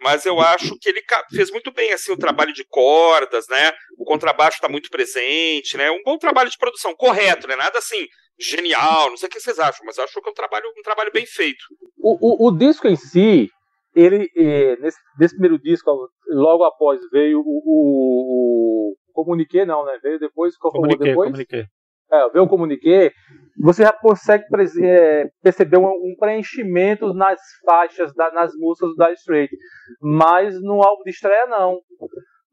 [0.00, 1.02] mas eu acho que ele
[1.34, 3.72] fez muito bem assim o trabalho de cordas, né?
[3.98, 5.90] O contrabaixo está muito presente, né?
[5.90, 7.56] Um bom trabalho de produção, correto, né?
[7.56, 8.06] Nada assim
[8.38, 10.82] genial, não sei o que vocês acham, mas eu acho que é um trabalho, um
[10.82, 11.64] trabalho bem feito.
[11.98, 13.50] O, o, o disco em si,
[13.94, 15.90] ele é, nesse, nesse, primeiro disco,
[16.28, 19.98] logo após veio o, o, o Comuniqué, não, né?
[20.02, 21.30] Veio depois, qual comuniqué, depois?
[21.30, 21.66] Comuniqué.
[22.10, 23.12] É, veio o Comuniqué,
[23.60, 24.44] você já consegue
[24.82, 29.58] é, perceber um, um, preenchimento nas faixas, da, nas músicas do Dire Straits.
[30.00, 31.78] Mas no álbum de estreia, não.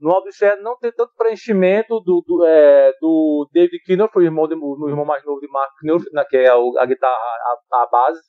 [0.06, 4.54] No estreia não tem tanto preenchimento do, do, é, do David Knopf, o irmão, de,
[4.54, 8.22] o irmão mais novo de Mark Knopf, né, que é a guitarra, a, a base.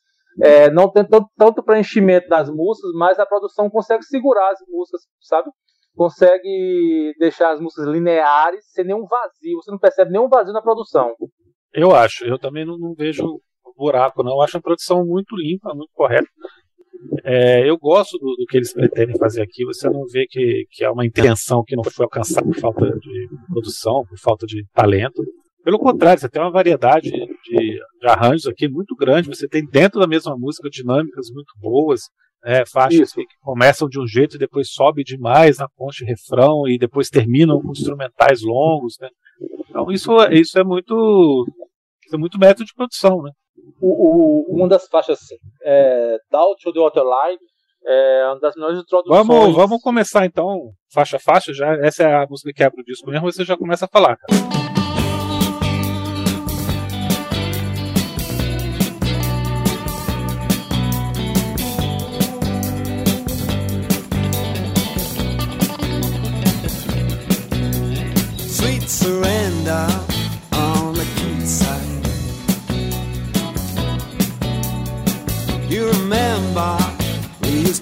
[0.42, 5.02] É, não tem tanto, tanto preenchimento das músicas, mas a produção consegue segurar as músicas,
[5.20, 5.50] sabe?
[5.94, 9.56] Consegue deixar as músicas lineares sem nenhum vazio.
[9.62, 11.14] Você não percebe nenhum vazio na produção.
[11.74, 13.38] Eu acho, eu também não, não vejo
[13.76, 14.32] buraco, não.
[14.32, 16.26] Eu acho a produção muito limpa, muito correta.
[17.24, 19.64] É, eu gosto do, do, que eles pretendem fazer aqui.
[19.64, 23.28] Você não vê que, que há uma intenção que não foi alcançada por falta de
[23.48, 25.22] produção, por falta de talento.
[25.64, 29.28] Pelo contrário, você tem uma variedade de, de arranjos aqui muito grande.
[29.28, 32.02] Você tem dentro da mesma música dinâmicas muito boas,
[32.44, 36.68] é, faixas que, que começam de um jeito e depois sobe demais na ponte refrão
[36.68, 38.96] e depois terminam com instrumentais longos.
[39.00, 39.08] Né?
[39.68, 41.44] Então isso, isso é muito
[42.04, 43.32] isso é muito método de produção, né?
[43.80, 47.38] O, o, uma das faixas assim, é, Down to the Waterline
[47.86, 49.26] é uma das melhores introduções.
[49.26, 52.84] Vamos, vamos começar então, faixa a faixa, já, essa é a música que abre o
[52.84, 54.65] disco mesmo, você já começa a falar, cara.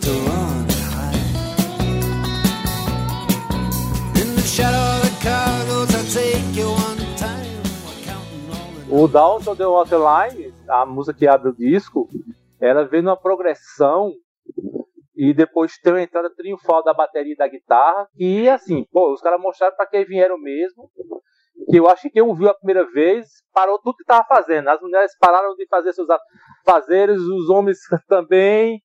[0.06, 0.44] Of the.
[8.90, 12.08] O Down to the Waterline, a música que abre o disco,
[12.60, 14.12] ela vem numa progressão
[15.16, 19.20] e depois tem uma entrada triunfal da bateria e da guitarra, e assim, pô, os
[19.20, 20.90] caras mostraram para quem vieram mesmo,
[21.68, 24.68] que eu acho que quem ouviu a primeira vez parou tudo que estava fazendo.
[24.68, 26.08] As mulheres pararam de fazer seus
[26.64, 28.80] fazeres, os homens também.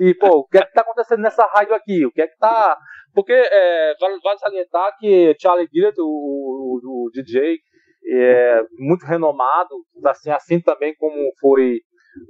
[0.00, 2.06] E, pô, o que é que tá acontecendo nessa rádio aqui?
[2.06, 2.76] O que é que tá.
[3.14, 7.58] Porque é, vale, vale salientar que Charlie Gillett, o, o, o, DJ,
[8.06, 9.74] é muito renomado,
[10.06, 11.80] assim, assim também como foi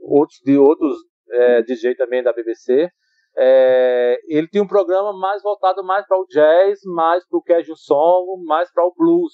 [0.02, 0.96] outros de outros
[1.30, 2.88] é, DJ também da BBC.
[3.36, 7.76] É, ele tinha um programa mais voltado mais para o jazz, mais para o casual
[7.76, 9.32] song, mais para o blues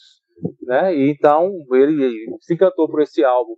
[0.63, 0.95] né?
[0.95, 3.55] E então ele se encantou por esse álbum.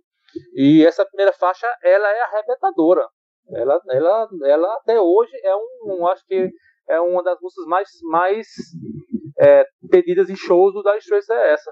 [0.55, 3.05] E essa primeira faixa, ela é arrebentadora.
[3.49, 6.49] Ela, ela, ela até hoje é um, um acho que
[6.89, 8.47] é uma das músicas mais, mais
[9.39, 11.71] é, pedidas em shows do Dire Straits é essa.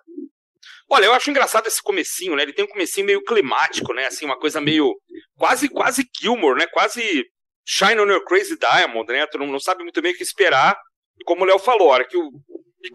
[0.89, 2.43] Olha, eu acho engraçado esse comecinho, né?
[2.43, 4.07] Ele tem um comecinho meio climático, né?
[4.07, 4.95] Assim, uma coisa meio
[5.37, 6.65] quase quase Gilmore, né?
[6.67, 7.25] Quase
[7.65, 9.27] Shine on Your Crazy Diamond, né?
[9.27, 10.75] Tu não, não sabe muito bem o que esperar.
[11.19, 12.31] E como o Léo falou, a hora que o,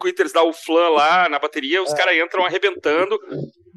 [0.01, 1.95] Quitters dá o flan lá na bateria, os é.
[1.95, 3.17] caras entram arrebentando.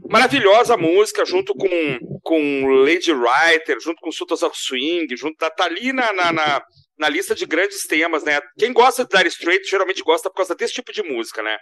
[0.08, 5.64] Maravilhosa música, junto com, com Lady Writer, junto com Sultans of Swing, junto, tá, tá
[5.64, 6.62] ali na, na, na,
[6.98, 8.40] na, lista de grandes temas, né?
[8.58, 11.58] Quem gosta de Dire Straits geralmente gosta por causa desse tipo de música, né?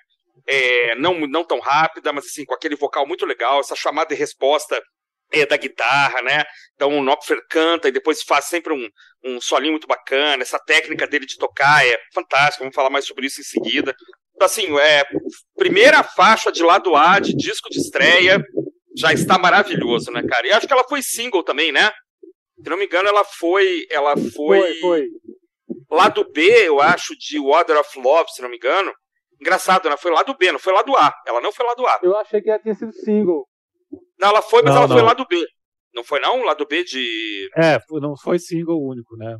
[0.46, 4.16] É, não, não tão rápida, mas assim, com aquele vocal muito legal, essa chamada e
[4.16, 4.80] resposta
[5.32, 6.44] é, da guitarra, né?
[6.76, 8.88] Então o Knopfler canta e depois faz sempre um,
[9.24, 10.44] um solinho muito bacana.
[10.44, 13.92] Essa técnica dele de tocar é fantástica, vamos falar mais sobre isso em seguida
[14.44, 15.05] assim, é,
[15.57, 18.42] primeira faixa de lado A, de disco de estreia,
[18.96, 20.46] já está maravilhoso, né, cara?
[20.46, 21.90] E acho que ela foi single também, né?
[22.62, 23.87] Se não me engano, ela foi.
[23.90, 24.61] Ela foi.
[24.61, 25.09] Foi, foi.
[25.90, 28.92] Lado B, eu acho, de Water of Love, se não me engano.
[29.40, 29.96] Engraçado, né?
[29.96, 31.14] Foi lado B, não foi lado A.
[31.27, 32.01] Ela não foi lado A.
[32.03, 33.46] Eu achei que ela tinha sido single.
[34.18, 34.96] Não, ela foi, mas não, ela não.
[34.96, 35.46] foi lado B.
[35.94, 36.42] Não foi, não?
[36.42, 37.49] Lado B de.
[37.57, 39.37] É, não foi single único, né?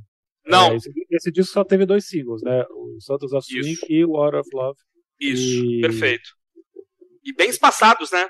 [0.47, 0.73] Não.
[0.73, 2.65] É, esse, esse, disco só teve dois singles, né?
[2.71, 3.87] O Santos of Swing Isso.
[3.89, 4.79] e o Water of Love.
[5.21, 5.81] Isso, e...
[5.81, 6.31] perfeito.
[7.25, 8.29] E bem espaçados, né?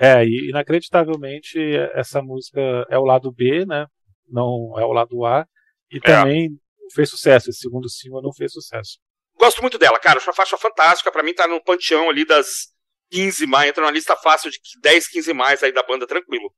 [0.00, 1.58] É, e inacreditavelmente
[1.92, 3.86] essa música é o lado B, né?
[4.26, 5.46] Não é o lado A.
[5.90, 6.00] E é.
[6.00, 6.50] também
[6.94, 7.50] fez sucesso.
[7.50, 8.98] Esse segundo single não fez sucesso.
[9.36, 10.18] Gosto muito dela, cara.
[10.18, 11.10] Acho uma faixa fantástica.
[11.10, 12.68] Para mim tá no panteão ali das
[13.10, 13.68] 15 mais.
[13.68, 16.52] Entra na lista fácil de 10, 15 mais aí da banda, tranquilo.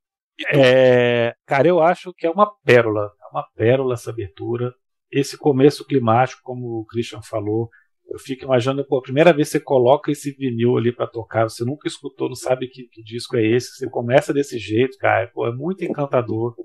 [0.48, 3.10] É, cara, eu acho que é uma pérola.
[3.20, 4.74] É uma pérola essa abertura
[5.10, 7.68] esse começo climático, como o Christian falou,
[8.10, 11.48] eu fico imaginando, pô, a primeira vez que você coloca esse vinil ali para tocar,
[11.48, 15.28] você nunca escutou, não sabe que, que, disco é esse, você começa desse jeito, cara,
[15.28, 16.56] pô, é muito encantador,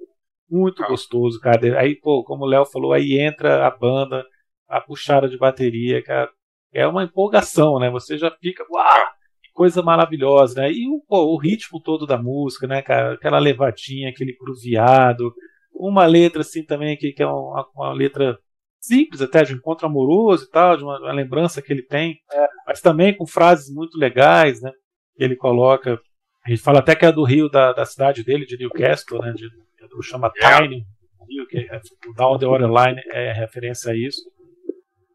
[0.50, 0.88] muito ah.
[0.88, 1.80] gostoso, cara.
[1.80, 4.26] Aí, pô, como o Léo falou, aí entra a banda,
[4.68, 6.30] a puxada de bateria, cara,
[6.74, 7.90] é uma empolgação, né?
[7.92, 9.08] Você já fica, uau,
[9.44, 10.72] que coisa maravilhosa, né?
[10.72, 13.14] E pô, o ritmo todo da música, né, cara?
[13.14, 15.34] Aquela levadinha, aquele cruviado,
[15.76, 18.38] uma letra assim também que, que é uma, uma, letra
[18.80, 22.20] simples até de um encontro amoroso e tal, de uma, uma lembrança que ele tem,
[22.32, 22.48] é.
[22.68, 24.72] mas também com frases muito legais, né?
[25.16, 26.00] Que ele coloca,
[26.46, 29.34] a gente fala até que é do Rio da, da cidade dele, de Newcastle, né?
[29.34, 29.50] De,
[29.88, 30.58] do chama é.
[30.58, 30.86] Tiny,
[31.30, 34.22] Rio, que é, o Down the Waterline é referência a isso.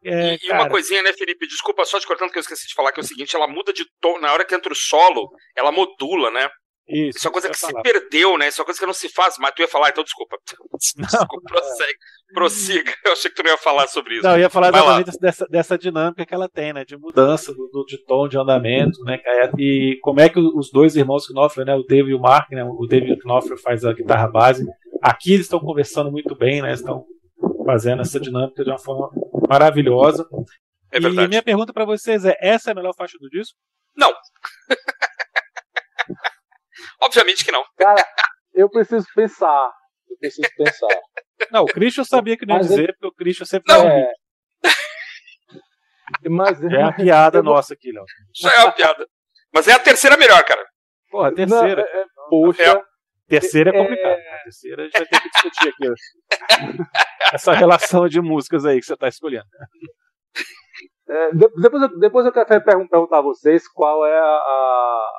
[0.02, 0.62] É, e, cara...
[0.62, 1.46] uma coisinha, né, Felipe?
[1.46, 3.72] Desculpa só te cortando que eu esqueci de falar, que é o seguinte, ela muda
[3.72, 6.48] de tom, na hora que entra o solo, ela modula, né?
[6.90, 8.48] Isso, isso é uma coisa que se perdeu, né?
[8.48, 9.54] Isso é uma coisa que não se faz mais.
[9.54, 10.36] Tu ia falar, então desculpa.
[10.96, 11.98] Desculpa, prossegue,
[12.32, 12.94] prossiga.
[13.04, 14.24] Eu achei que tu não ia falar sobre isso.
[14.24, 16.84] Não, eu ia falar exatamente dessa, dessa dinâmica que ela tem, né?
[16.84, 19.20] De mudança do, do, de tom, de andamento, né?
[19.58, 21.74] E como é que os dois irmãos Knopfler, né?
[21.74, 22.64] O David e o Mark, né?
[22.64, 24.66] O David Knopfler faz a guitarra base.
[25.02, 26.72] Aqui eles estão conversando muito bem, né?
[26.72, 27.04] Estão
[27.64, 29.10] fazendo essa dinâmica de uma forma
[29.48, 30.26] maravilhosa.
[30.92, 31.26] É verdade.
[31.26, 33.56] E minha pergunta para vocês é: essa é a melhor faixa do disco?
[33.96, 34.12] Não.
[37.02, 37.64] Obviamente que não.
[37.76, 38.04] Cara,
[38.54, 39.70] eu preciso pensar.
[40.08, 40.88] Eu preciso pensar.
[41.50, 42.92] Não, o Christian sabia que não ia dizer, ele...
[42.92, 43.88] porque o Christian sempre não.
[43.88, 44.12] É...
[46.28, 48.04] Mas, é a piada nossa aqui, Léo.
[48.34, 49.06] Já é uma piada.
[49.54, 50.64] Mas é a terceira melhor, cara.
[51.10, 51.82] Porra, a terceira.
[51.82, 52.62] Não, é, é, puxa.
[52.62, 52.82] É.
[53.28, 54.18] Terceira é complicado.
[54.18, 54.34] É...
[54.34, 55.88] A terceira a gente vai ter que discutir aqui.
[57.32, 59.46] Essa relação de músicas aí que você está escolhendo.
[61.08, 65.10] É, depois, eu, depois eu quero perguntar a vocês qual é a, a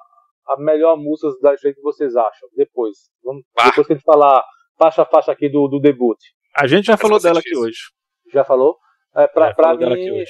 [0.58, 2.50] melhor música da gente que vocês acham.
[2.56, 2.98] Depois.
[3.24, 4.44] Vamos, depois que a gente falar
[4.78, 6.18] faixa a faixa aqui do, do debut.
[6.58, 7.78] A gente já falou dela aqui hoje.
[8.34, 8.78] Já falou?
[9.16, 10.24] É, pra, é, pra, mim,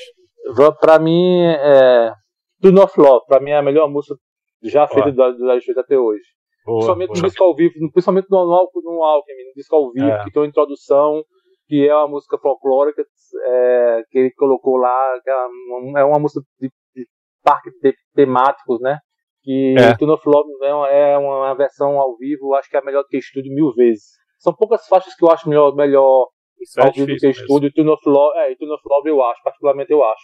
[0.79, 2.11] pra mim, é.
[2.59, 4.15] Do North Love, pra mim é a melhor música
[4.63, 6.23] já feita da, da gente até hoje.
[6.65, 7.21] Boa, principalmente boa.
[7.21, 10.23] no disco ao vivo, principalmente no, no, no Alchemy, no disco ao vivo, é.
[10.23, 11.23] que tem uma introdução,
[11.67, 16.19] que é uma música folclórica é, que ele colocou lá, que é uma, é uma
[16.19, 17.07] música de, de
[17.43, 17.73] parques
[18.13, 18.99] temáticos, né?
[19.43, 19.97] Que é.
[19.97, 20.49] Tune of Love
[20.89, 24.03] é uma versão ao vivo, acho que é melhor do que estúdio mil vezes.
[24.37, 26.27] São poucas faixas que eu acho melhor, melhor
[26.59, 27.73] Isso é ao é vivo do que estúdio.
[27.73, 30.23] Tune of Love, é, Tune of Love eu acho, particularmente eu acho.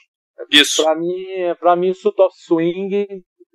[0.51, 0.83] Isso.
[0.83, 1.25] Pra mim,
[1.59, 3.07] pra mim Suit of Swing,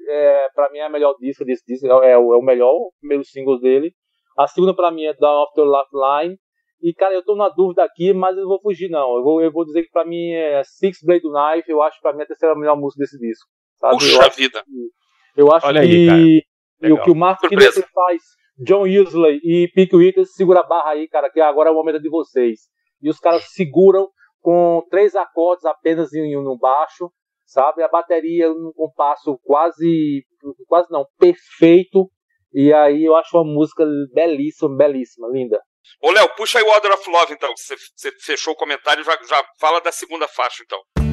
[0.08, 2.72] é, pra mim é a melhor disco desse disco, é, é, o, é o melhor,
[2.72, 3.92] o primeiro single dele.
[4.36, 6.36] A segunda pra mim é Down of the Last Line.
[6.82, 9.16] E, cara, eu tô na dúvida aqui, mas eu não vou fugir, não.
[9.16, 12.02] Eu vou, eu vou dizer que pra mim é Six Blade Knife, eu acho que
[12.02, 13.48] pra mim é a terceira melhor música desse disco.
[13.78, 13.98] Sabe?
[13.98, 14.64] Puxa vida!
[14.64, 14.90] Que,
[15.36, 16.42] eu acho Olha que, aí,
[16.82, 18.22] e o que o Mark Knopfler faz,
[18.58, 22.00] John Usley e Pink Withers, segura a barra aí, cara, que agora é o momento
[22.00, 22.60] de vocês.
[23.00, 24.08] E os caras seguram
[24.40, 27.10] com três acordes apenas em um baixo,
[27.46, 27.82] sabe?
[27.82, 30.24] A bateria num compasso quase,
[30.66, 32.10] quase não, perfeito.
[32.52, 35.60] E aí eu acho uma música belíssima, belíssima, linda.
[36.00, 37.52] Ô, Léo, puxa aí o Order of Love, então.
[37.56, 41.11] Você, você fechou o comentário, já, já fala da segunda faixa, então.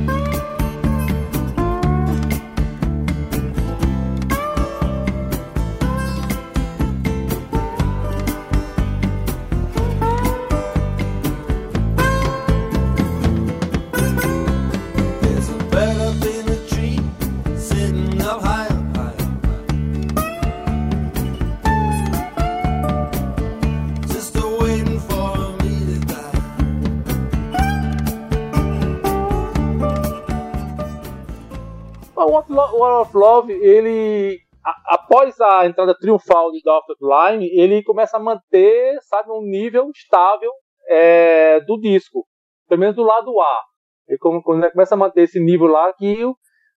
[32.25, 34.39] War of Love, ele
[34.85, 40.51] após a entrada triunfal de Dark Line, ele começa a manter, sabe, um nível estável
[40.87, 42.25] é, do disco,
[42.67, 43.61] pelo menos do lado A.
[44.07, 46.23] Ele, ele começa a manter esse nível lá, que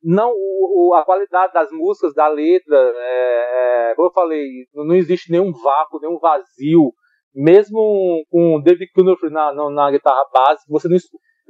[0.02, 5.30] não o, a qualidade das músicas, da letra, é, é, como eu falei, não existe
[5.30, 6.92] nenhum vácuo, nenhum vazio,
[7.34, 8.90] mesmo com David
[9.30, 10.96] na, na, na guitarra base, você não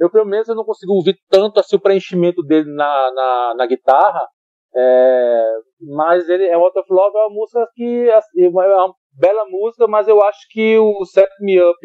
[0.03, 3.65] eu pelo menos eu não consigo ouvir tanto assim o preenchimento dele na, na, na
[3.65, 4.21] guitarra,
[4.75, 5.45] é,
[5.95, 9.87] mas ele é What of Love é uma música que assim, é uma bela música,
[9.87, 11.77] mas eu acho que o Set Me Up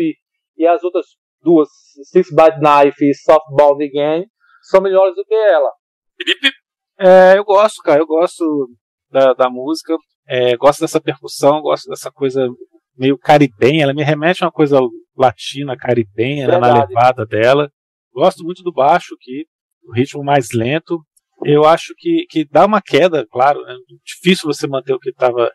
[0.56, 1.06] e as outras
[1.40, 1.68] duas,
[2.10, 4.26] Six by Knife e Softbound Again,
[4.62, 5.70] são melhores do que ela.
[6.16, 6.48] Felipe?
[6.98, 8.44] É, eu gosto, cara, eu gosto
[9.08, 9.96] da, da música,
[10.26, 12.48] é, gosto dessa percussão, gosto dessa coisa
[12.96, 14.80] meio caribenha, ela me remete a uma coisa
[15.16, 17.70] latina, caribenha, né, na levada dela.
[18.12, 19.46] Gosto muito do baixo aqui,
[19.84, 21.00] o ritmo mais lento.
[21.44, 25.50] Eu acho que, que dá uma queda, claro, é difícil você manter o que estava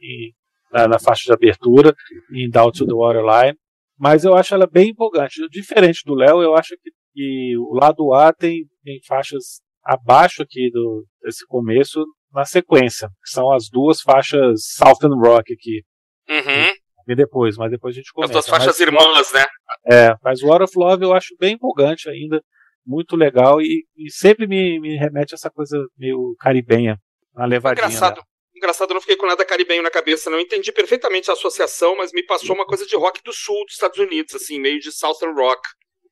[0.71, 1.93] na, na, faixa de abertura,
[2.33, 3.57] em Down to the Waterline,
[3.99, 5.45] mas eu acho ela bem empolgante.
[5.49, 10.69] Diferente do Léo, eu acho que, que, o lado A tem, tem faixas abaixo aqui
[10.71, 15.83] do, desse começo na sequência, que são as duas faixas Southern Rock aqui.
[16.29, 16.73] Uhum.
[17.07, 18.37] E depois, mas depois a gente começa.
[18.37, 19.45] As duas faixas mas, irmãs, né?
[19.91, 22.41] É, mas War of Love eu acho bem empolgante ainda
[22.85, 26.97] muito legal e, e sempre me, me, remete a essa coisa meio caribenha,
[27.35, 27.85] uma levadinha.
[27.85, 28.17] Engraçado.
[28.17, 28.23] Né?
[28.55, 32.13] Engraçado, eu não fiquei com nada caribenho na cabeça, não entendi perfeitamente a associação, mas
[32.13, 35.33] me passou uma coisa de rock do sul dos Estados Unidos, assim, meio de Southern
[35.33, 35.61] Rock.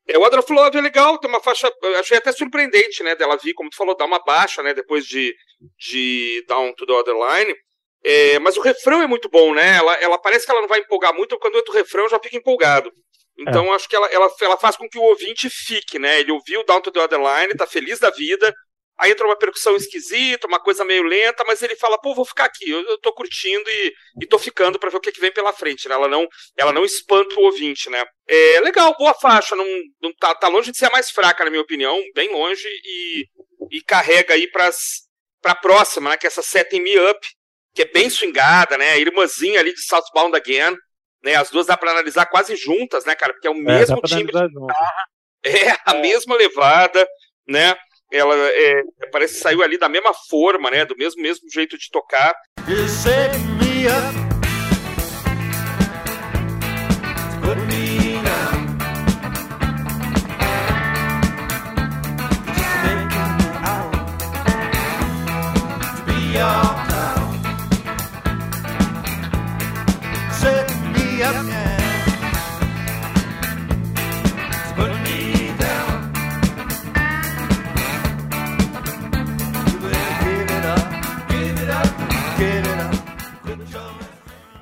[0.08, 3.54] É, o of Love é legal, tem uma faixa, achei até surpreendente, né, dela vir,
[3.54, 5.34] como tu falou, dar uma baixa, né, depois de,
[5.78, 7.56] de Down to the Other Line,
[8.04, 10.80] é, mas o refrão é muito bom, né, ela, ela parece que ela não vai
[10.80, 12.92] empolgar muito, quando entra o refrão eu já fico empolgado.
[13.38, 13.76] Então é.
[13.76, 16.20] acho que ela, ela, ela faz com que o ouvinte fique, né?
[16.20, 18.54] Ele ouviu Down to the Other Line, tá feliz da vida,
[18.98, 22.46] aí entra uma percussão esquisita, uma coisa meio lenta, mas ele fala, pô, vou ficar
[22.46, 25.32] aqui, eu, eu tô curtindo e, e tô ficando para ver o que, que vem
[25.32, 25.96] pela frente, né?
[25.96, 28.04] Ela não, ela não espanta o ouvinte, né?
[28.28, 29.66] É legal, boa faixa, não,
[30.02, 33.26] não tá, tá longe de ser a mais fraca, na minha opinião, bem longe, e,
[33.72, 34.78] e carrega aí pras,
[35.42, 36.18] pra próxima, né?
[36.18, 37.28] Que é essa Setting Me Up,
[37.74, 38.92] que é bem swingada, né?
[38.92, 40.76] A irmãzinha ali de Southbound Again,
[41.24, 41.36] né?
[41.36, 43.34] As duas dá para analisar quase juntas, né, cara?
[43.34, 45.06] Porque é o é, mesmo é, timbre de guitarra,
[45.46, 46.02] é a é.
[46.02, 47.08] mesma levada,
[47.48, 47.76] né?
[48.12, 50.86] Ela é, parece que saiu ali da mesma forma, né?
[50.86, 52.36] Do mesmo mesmo jeito de tocar.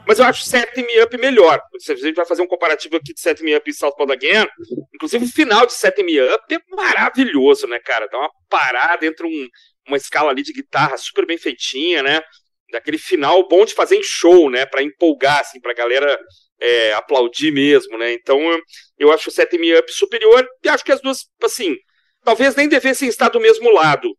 [0.10, 1.62] Mas eu acho Set Me Up melhor.
[1.78, 4.47] Se a gente vai fazer um comparativo aqui de Set Me Up e Southbound Again,
[4.91, 8.07] inclusive o final de Set Me Up é maravilhoso, né, cara?
[8.07, 9.47] Dá uma parada entre um,
[9.88, 12.24] uma escala ali de guitarra super bem feitinha, né?
[12.72, 14.66] Daquele final bom de fazer em show, né?
[14.66, 16.20] Pra empolgar, assim, pra galera
[16.60, 18.12] é, aplaudir mesmo, né?
[18.12, 18.39] Então
[18.97, 21.76] eu acho o Set Me Up superior e acho que as duas, assim,
[22.24, 24.10] talvez nem devessem estar do mesmo lado.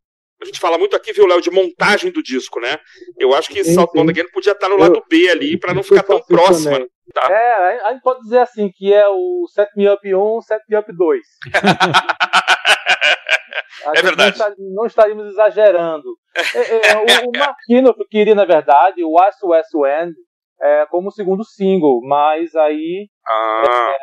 [0.42, 2.78] A gente fala muito aqui, viu, Léo, de montagem do disco, né?
[3.18, 6.02] Eu acho que Southbound Again podia estar no lado eu, B ali, para não ficar
[6.02, 6.80] tão próxima.
[7.12, 7.30] Tá?
[7.30, 10.78] É, a gente pode dizer assim, que é o Set Me Up 1, Set Me
[10.78, 11.20] Up 2.
[13.94, 14.38] é verdade.
[14.58, 16.08] Não, estaríamos exagerando.
[16.54, 20.14] É, é, o, o Marquino queria, na verdade, o West West End
[20.62, 23.94] é, como segundo single, mas aí ah.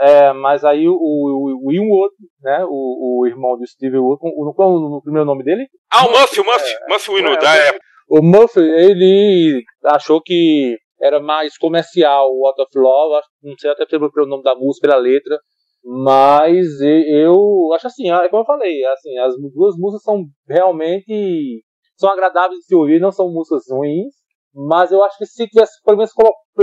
[0.00, 4.18] é, é, mas aí o, o, o Winwood, né, o, o irmão do Steve Wood,
[4.54, 5.66] qual o, o primeiro nome dele?
[5.92, 7.78] Ah, o Muff, o Muff, é, Muff Winwood, é, é.
[8.08, 13.86] O Muff, ele achou que era mais comercial o Out of Love, não sei até
[13.86, 15.38] pelo, pelo nome da música, pela letra,
[15.84, 21.62] mas eu acho assim, é como eu falei, assim, as duas músicas são realmente
[21.96, 24.12] são agradáveis de se ouvir, não são músicas ruins,
[24.54, 26.12] mas eu acho que se tivesse, pelo menos,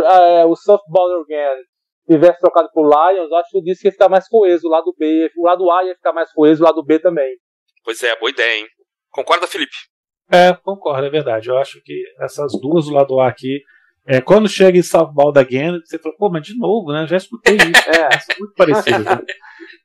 [0.03, 1.61] é, o Softball Again
[2.07, 4.93] tivesse trocado por Lions, eu acho que o disco ia ficar mais coeso, o lado
[4.97, 7.37] B, o lado A ia ficar mais coeso, o lado B também.
[7.83, 8.67] Pois é, boa ideia, hein?
[9.09, 9.75] Concorda, Felipe?
[10.31, 11.49] É, concordo, é verdade.
[11.49, 13.61] Eu acho que essas duas do lado A aqui,
[14.05, 17.05] é, quando chega em Softball Again, você fala, pô, mas de novo, né?
[17.07, 17.89] Já escutei isso.
[17.89, 19.05] é, são muito parecidas.
[19.05, 19.21] Né?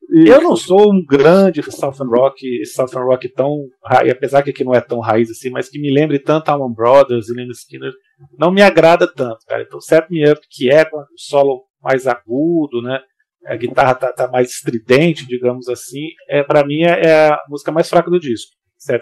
[0.08, 4.80] Eu não sou um grande Southern Rock, Southern Rock tão, apesar que aqui não é
[4.80, 7.92] tão raiz assim, mas que me lembre tanto Alman Brothers e Lynyrd Skinner,
[8.38, 9.62] não me agrada tanto, cara.
[9.62, 13.00] Então, Set Me Up, que é o solo mais agudo, né?
[13.46, 17.70] A guitarra tá, tá mais estridente, digamos assim, é para mim é, é, a música
[17.70, 18.52] mais fraca do disco.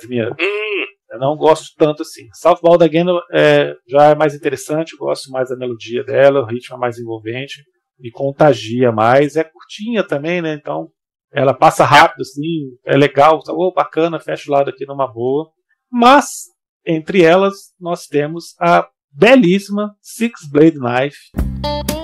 [0.09, 0.43] Me Up.
[0.43, 0.85] Hum.
[1.11, 2.29] Eu não gosto tanto assim.
[2.33, 6.79] Southbound Again é, já é mais interessante, gosto mais da melodia dela, o ritmo é
[6.79, 7.63] mais envolvente
[7.99, 9.37] me contagia mais.
[9.37, 10.55] É curtinha também, né?
[10.55, 10.89] Então
[11.33, 15.51] ela passa rápido, assim, é legal, tá, oh, bacana, fecha o lado aqui numa boa.
[15.91, 16.45] Mas,
[16.87, 22.04] entre elas, nós temos a belíssima Six Blade Knife.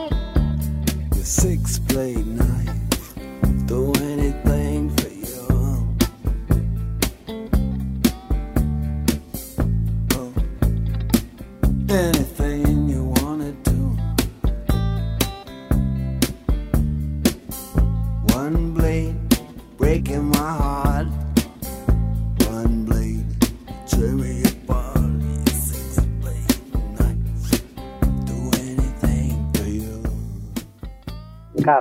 [1.20, 3.14] The six blade knife,
[3.66, 3.92] do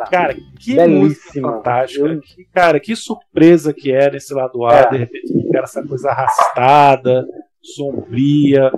[0.09, 2.07] Cara, cara que música fantástica.
[2.07, 2.21] Eu...
[2.21, 4.75] Que, cara, que surpresa que era esse lado A.
[4.75, 4.89] É.
[4.89, 7.25] De repente, era essa coisa arrastada,
[7.61, 8.71] sombria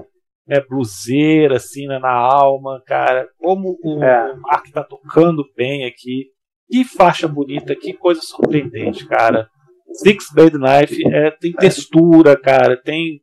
[0.51, 3.29] é bluseira, assim, né, na alma, cara.
[3.37, 4.33] Como o, é.
[4.33, 6.27] o Mark tá tocando bem aqui.
[6.69, 9.49] Que faixa bonita, que coisa surpreendente, cara.
[9.93, 13.21] Six Blade Knife é, tem textura, cara, tem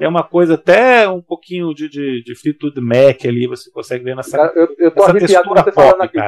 [0.00, 4.16] é uma coisa até um pouquinho de, de, de Fleetwood Mac ali, você consegue ver
[4.16, 6.18] nessa, eu, eu tô essa textura pop, falando aqui,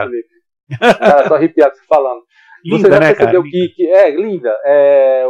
[0.79, 1.29] cara.
[1.29, 2.23] tô arrepiado falando.
[2.65, 3.51] Linda, você já né, percebeu cara?
[3.51, 5.25] Que, que, é linda, é,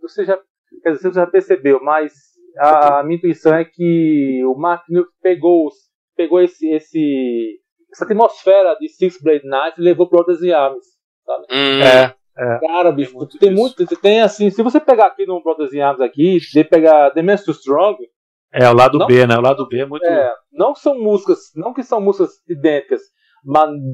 [0.00, 0.38] você já,
[0.82, 2.12] quer dizer, você já percebeu, mas
[2.58, 5.68] a, a minha intuição é que o Mark Newton pegou,
[6.16, 7.58] pegou esse, esse
[7.92, 10.86] essa atmosfera de Six Blade Knife levou para outras Arms,
[11.24, 11.46] sabe?
[11.50, 11.82] Hum.
[11.82, 12.14] É.
[12.34, 15.80] É, Cara, bicho, tem, tem muito, tem assim, se você pegar aqui no Brothers in
[15.80, 17.98] Arms aqui, de pegar The Man's Too Strong,
[18.52, 19.36] é o lado não, B, né?
[19.36, 20.04] O lado B é muito.
[20.04, 23.00] É, não são músicas, não que são músicas idênticas,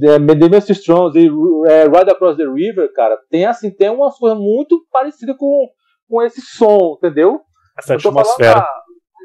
[0.02, 1.26] é, Too Strong e
[1.70, 5.68] é, Ride Across the River, cara, tem assim, tem uma coisa muito parecida com,
[6.08, 7.40] com esse som, entendeu?
[7.78, 8.66] Essa atmosfera.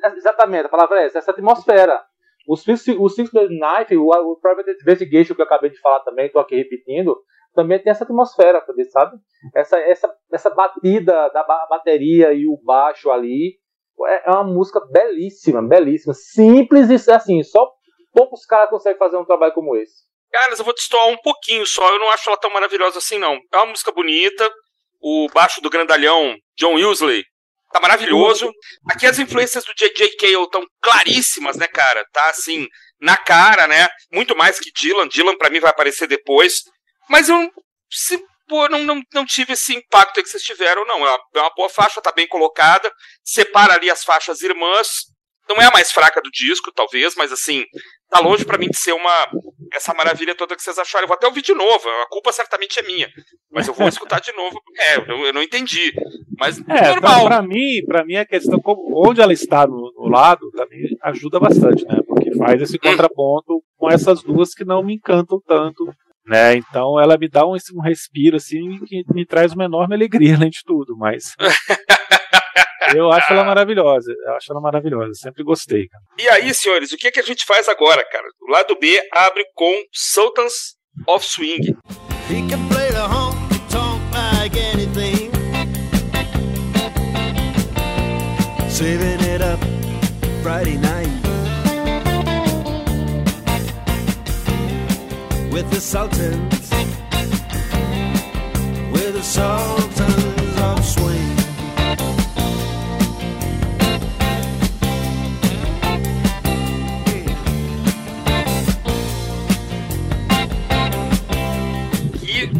[0.01, 2.01] Falando, exatamente, a palavra é essa, essa atmosfera.
[2.47, 6.55] Os, Six Knife, o, o Private Investigation que eu acabei de falar também, estou aqui
[6.55, 7.15] repetindo,
[7.53, 9.17] também tem essa atmosfera, sabe?
[9.55, 13.61] Essa, essa, essa batida da bateria e o baixo ali.
[14.05, 16.13] É, é uma música belíssima, belíssima.
[16.13, 17.71] Simples e assim, só
[18.11, 20.03] poucos caras conseguem fazer um trabalho como esse.
[20.33, 23.39] Cara, eu vou destoar um pouquinho só, eu não acho ela tão maravilhosa assim, não.
[23.53, 24.51] É uma música bonita,
[24.99, 27.23] o baixo do grandalhão John Usley
[27.73, 28.53] Tá maravilhoso.
[28.87, 30.15] Aqui as influências do J.J.
[30.17, 32.05] Cale estão claríssimas, né, cara?
[32.13, 32.67] Tá assim,
[33.01, 33.89] na cara, né?
[34.11, 35.07] Muito mais que Dylan.
[35.07, 36.61] Dylan, para mim, vai aparecer depois.
[37.09, 37.51] Mas eu
[37.89, 41.05] se, pô, não, não, não tive esse impacto que vocês tiveram, não.
[41.07, 42.93] É é uma boa faixa, tá bem colocada.
[43.23, 45.05] Separa ali as faixas irmãs.
[45.49, 47.65] Não é a mais fraca do disco, talvez, mas assim,
[48.13, 49.27] tá longe para mim de ser uma
[49.73, 51.03] essa maravilha toda que vocês acharam.
[51.03, 53.09] Eu vou até ouvir de novo, a culpa certamente é minha.
[53.51, 54.61] Mas eu vou escutar de novo.
[54.77, 55.91] É, eu, eu não entendi.
[56.37, 57.25] Mas é, normal.
[57.25, 58.61] Pra, mim, para mim a questão,
[58.93, 61.99] onde ela está no, no, lado, também ajuda bastante, né?
[62.07, 62.79] Porque faz esse hum.
[62.83, 65.91] contraponto com essas duas que não me encantam tanto.
[66.25, 70.35] Né, então ela me dá um, um respiro assim que me traz uma enorme alegria
[70.37, 71.35] além de tudo, mas
[72.95, 74.13] Eu acho ela maravilhosa.
[74.25, 75.13] Eu acho ela maravilhosa.
[75.13, 76.03] Sempre gostei, cara.
[76.19, 78.25] E aí, senhores, o que, que a gente faz agora, cara?
[78.41, 80.75] O lado B abre com Sultans
[81.07, 81.75] of Swing.
[82.29, 85.31] He can play the honky tonk like anything.
[88.69, 89.59] Saving it up
[90.41, 91.09] Friday night.
[95.51, 96.71] With the Sultans.
[98.91, 100.12] With the Sultans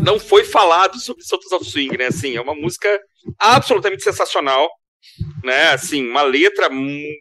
[0.04, 2.08] não foi falado sobre Sultans of Swing, né?
[2.08, 2.99] Assim, é uma música
[3.39, 4.70] absolutamente sensacional,
[5.43, 5.70] né?
[5.70, 6.70] Assim, uma letra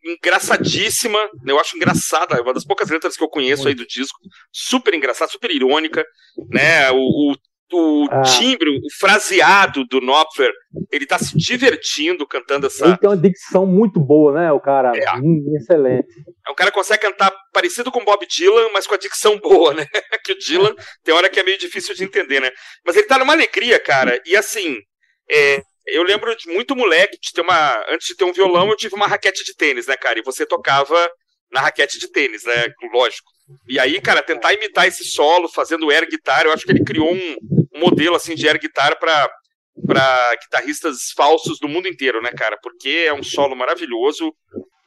[0.05, 1.53] engraçadíssima, né?
[1.53, 4.18] eu acho engraçada, é uma das poucas letras que eu conheço aí do disco,
[4.53, 6.05] super engraçada, super irônica,
[6.51, 6.91] né?
[6.91, 7.37] O, o
[7.76, 8.22] o ah.
[8.22, 10.52] timbre, o fraseado do Knopfler,
[10.90, 12.86] ele tá se divertindo cantando essa.
[12.86, 14.52] Ele tem uma dicção muito boa, né?
[14.52, 14.92] O cara.
[14.96, 15.12] É.
[15.16, 16.08] Hum, excelente.
[16.46, 19.86] É, o cara consegue cantar parecido com Bob Dylan, mas com a dicção boa, né?
[20.24, 22.50] que o Dylan tem hora que é meio difícil de entender, né?
[22.84, 24.20] Mas ele tá numa alegria, cara.
[24.26, 24.78] E assim,
[25.30, 27.84] é, eu lembro de muito moleque de ter uma.
[27.88, 30.18] Antes de ter um violão, eu tive uma raquete de tênis, né, cara?
[30.18, 31.10] E você tocava
[31.50, 32.66] na raquete de tênis, né?
[32.92, 33.30] Lógico.
[33.68, 37.12] E aí, cara, tentar imitar esse solo fazendo air guitar, eu acho que ele criou
[37.12, 37.36] um,
[37.74, 39.30] um modelo assim de air guitar para
[39.86, 42.59] para guitarristas falsos do mundo inteiro, né, cara?
[42.62, 44.32] Porque é um solo maravilhoso,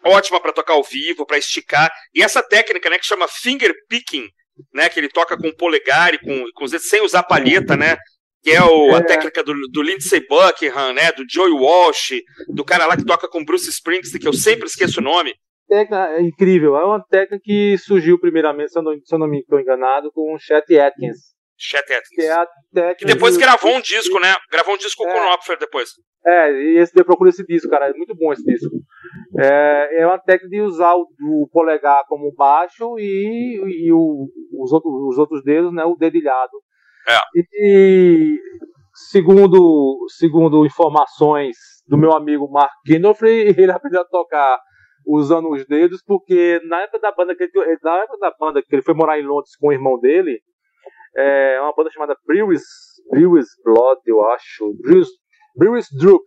[0.05, 1.91] ótima para tocar ao vivo, para esticar.
[2.13, 4.27] E essa técnica, né, que chama finger picking,
[4.73, 7.97] né, que ele toca com o polegar e com, com sem usar palheta, né?
[8.43, 9.03] Que é o, a é.
[9.03, 11.11] técnica do, do Lindsey Buckingham, né?
[11.11, 14.99] Do Joey Walsh, do cara lá que toca com Bruce Springsteen, que eu sempre esqueço
[14.99, 15.33] o nome
[15.67, 16.75] técnica é incrível.
[16.75, 20.11] É uma técnica que surgiu primeiramente, se eu não, se eu não me estou enganado,
[20.11, 21.35] com o Chet Atkins.
[21.57, 22.09] Chet Atkins.
[22.15, 24.35] Que, é que depois gravou um disco, né?
[24.51, 25.89] Gravou um disco é, com o Knopfler depois.
[26.25, 27.89] É, e esse, eu procuro esse disco, cara.
[27.89, 28.75] É muito bom esse disco.
[29.39, 34.27] É, é uma técnica de usar o, o polegar como baixo e, e o,
[34.59, 35.83] os, outros, os outros dedos, né?
[35.85, 36.57] O dedilhado.
[37.07, 37.17] É.
[37.35, 38.39] E,
[39.11, 41.55] segundo, segundo informações
[41.87, 44.59] do meu amigo Mark Knopfler, ele aprendeu a tocar
[45.05, 47.51] usando os dedos, porque na época da banda que ele,
[47.83, 50.41] na época da banda que ele foi morar em Londres com o irmão dele,
[51.15, 52.63] é uma banda chamada Brewis,
[53.09, 55.07] Brewis Blood, eu acho, Brewis,
[55.55, 56.25] Brewis Droop.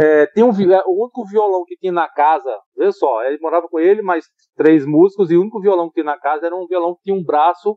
[0.00, 3.80] É, tem um, o único violão que tinha na casa, veja só, ele morava com
[3.80, 4.26] ele, mais
[4.56, 7.16] três músicos, e o único violão que tinha na casa era um violão que tinha
[7.16, 7.76] um braço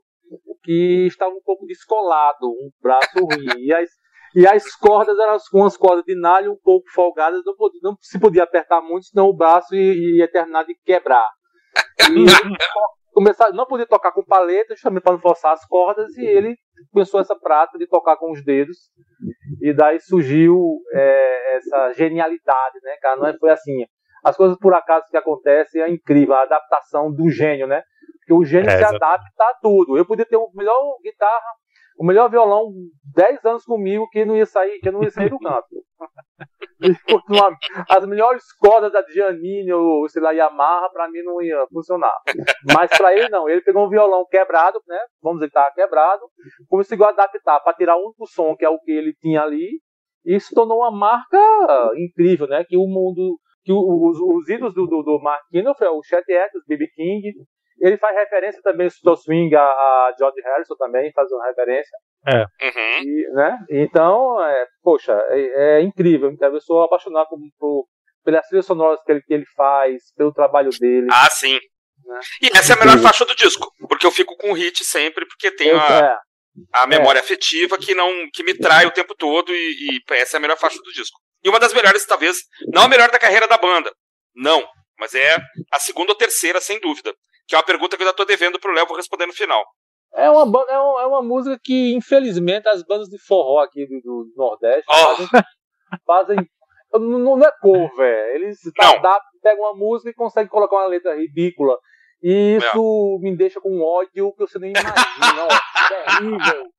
[0.64, 3.66] que estava um pouco descolado, um braço ruim.
[3.66, 3.90] E as,
[4.36, 7.96] e as cordas eram com as cordas de nalho um pouco folgadas, não, podia, não
[8.00, 11.28] se podia apertar muito, senão o braço ia, ia terminar de quebrar.
[12.10, 12.26] E
[13.14, 16.56] começar, não podia tocar com paleta, justamente para não forçar as cordas, e ele
[16.92, 18.78] começou essa prática de tocar com os dedos.
[19.62, 20.58] E daí surgiu
[20.94, 23.18] é, essa genialidade, né, cara?
[23.18, 23.86] Não é, foi assim.
[24.24, 27.84] As coisas por acaso que acontecem é incrível, a adaptação do gênio, né?
[28.20, 29.98] Porque o gênio é, se adapta a tudo.
[29.98, 31.52] Eu podia ter uma melhor guitarra
[31.98, 32.72] o melhor violão
[33.16, 35.68] 10 anos comigo que não ia sair, que não ia sair do canto.
[37.90, 42.16] As melhores cordas da Giannini ou sei lá, Yamaha, para mim não ia funcionar.
[42.74, 44.98] Mas para ele não, ele pegou um violão quebrado, né?
[45.22, 46.24] Vamos dizer que estava quebrado,
[46.68, 49.80] conseguiu adaptar para tirar o único som que é o que ele tinha ali,
[50.26, 51.40] e se tornou uma marca
[51.98, 52.64] incrível, né?
[52.68, 56.64] Que o mundo, que os, os ídolos do, do, do Mark Knopfler, o Chet Atkins,
[56.68, 57.34] BB King,
[57.82, 61.98] ele faz referência também ao Swing, a, a George Harrison também faz uma referência.
[62.28, 62.40] É.
[62.40, 63.04] Uhum.
[63.04, 63.58] E, né?
[63.72, 66.30] Então, é, poxa, é, é, incrível.
[66.30, 67.88] Então, eu sou apaixonado por, por,
[68.24, 71.08] pelas trilhas sonoras que ele, que ele faz, pelo trabalho dele.
[71.12, 71.60] Ah, sim.
[72.06, 72.20] Né?
[72.44, 75.26] E essa é a melhor faixa do disco, porque eu fico com o hit sempre,
[75.26, 76.18] porque tem a, é.
[76.74, 77.22] a memória é.
[77.22, 80.58] afetiva que não que me trai o tempo todo e, e essa é a melhor
[80.58, 81.20] faixa do disco.
[81.44, 83.92] E uma das melhores, talvez, não a melhor da carreira da banda,
[84.36, 84.64] não,
[85.00, 85.38] mas é
[85.72, 87.12] a segunda ou terceira, sem dúvida.
[87.52, 89.34] Que é uma pergunta que eu já estou devendo para o Léo, vou responder no
[89.34, 89.62] final.
[90.16, 94.00] É uma, é, uma, é uma música que, infelizmente, as bandas de forró aqui do,
[94.00, 94.94] do Nordeste oh.
[94.94, 95.28] fazem,
[96.08, 96.50] fazem.
[96.94, 98.36] não, não é cor, velho.
[98.36, 101.78] Eles adaptam, pegam uma música e conseguem colocar uma letra ridícula.
[102.24, 103.22] E isso é.
[103.22, 105.44] me deixa com ódio que você nem imagina.
[105.44, 105.50] ó,
[105.90, 106.72] terrível.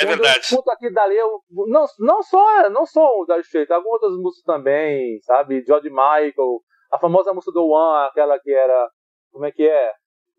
[0.00, 0.48] É Quando verdade.
[0.52, 4.44] Eu aqui dali, eu, não, não só, não só o Dire Straits, algumas outras músicas
[4.44, 5.62] também, sabe?
[5.64, 8.90] George Michael, a famosa música do One, aquela que era
[9.32, 9.92] como é que é?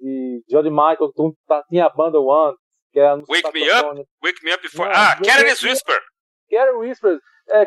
[0.03, 1.11] de George Michael,
[1.47, 2.55] tá, tinha a banda One,
[2.91, 4.05] que era no Wake Me Up?
[4.21, 4.89] Wake Me Up before.
[4.89, 5.97] Não, ah, Careless Whisper!
[6.49, 7.19] Careless Whisper.
[7.49, 7.65] É,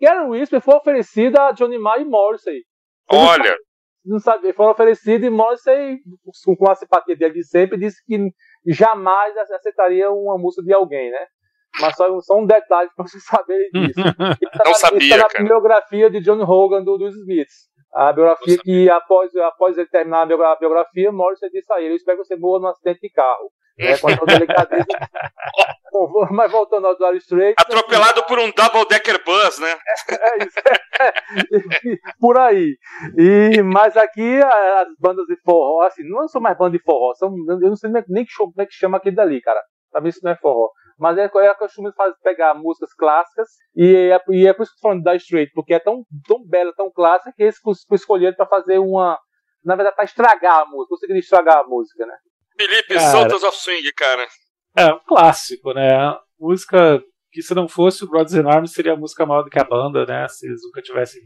[0.00, 2.62] Careless Whisper foi oferecida a Johnny Marr e Morrissey.
[3.10, 3.56] Olha!
[4.04, 5.98] Não sabe, foi oferecido e Morrissey,
[6.56, 8.16] com a simpatia dele de sempre, disse que
[8.66, 11.26] jamais aceitaria uma música de alguém, né?
[11.80, 14.00] Mas só, só um detalhe para vocês saberem disso.
[14.56, 17.67] Tá Não sabia, isso tá na biografia de John Hogan do, dos Smiths.
[17.92, 22.18] A biografia que após, após ele terminar a biografia, Morrison disse a ele, eu espero
[22.18, 23.50] que você morra num acidente de carro.
[23.78, 24.86] Né, com a delicadeza.
[26.30, 27.54] mas voltando ao Dire Straits...
[27.58, 29.76] Atropelado por um double decker bus, né?
[30.20, 30.58] É, isso.
[31.00, 31.12] É,
[32.20, 32.76] por aí.
[33.16, 37.32] E, mas aqui as bandas de forró, assim, não são mais bandas de forró, são,
[37.48, 39.60] eu não sei nem que, como é que chama aquele dali, cara.
[39.92, 40.70] Talvez isso não é forró.
[40.98, 44.78] Mas é, é costume fazer, pegar músicas clássicas e é, e é por isso que
[44.78, 47.56] eu tô falando da Straight, porque é tão, tão bela, tão clássica que eles
[47.92, 49.18] escolheram para fazer uma.
[49.64, 52.14] Na verdade, para estragar a música, conseguiram estragar a música, né?
[52.56, 54.26] Felipe, cara, Soltas of Swing, cara.
[54.76, 56.16] É um clássico, né?
[56.38, 59.58] Música que se não fosse o Brothers in Arms seria a música maior do que
[59.58, 60.26] a banda, né?
[60.28, 61.20] Se eles nunca tivessem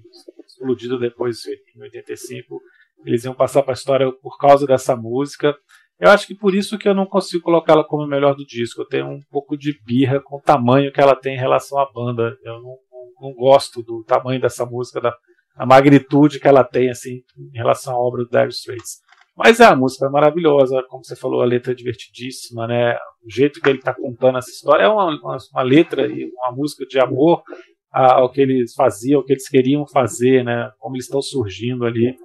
[0.46, 1.42] explodido depois
[1.74, 2.60] em 85,
[3.04, 5.56] eles iam passar para a história por causa dessa música.
[6.02, 8.82] Eu acho que por isso que eu não consigo colocá-la como melhor do disco.
[8.82, 11.88] Eu tenho um pouco de birra com o tamanho que ela tem em relação à
[11.92, 12.36] banda.
[12.42, 15.16] Eu não, não, não gosto do tamanho dessa música, da
[15.54, 19.00] a magnitude que ela tem assim em relação à obra do Dire Straits.
[19.36, 22.96] Mas é, a música é maravilhosa, como você falou, a letra é divertidíssima, né?
[23.24, 26.50] O jeito que ele está contando essa história é uma, uma, uma, letra e uma
[26.50, 27.44] música de amor
[27.92, 30.68] ao que eles faziam, ao que eles queriam fazer, né?
[30.80, 32.16] Como eles estão surgindo ali.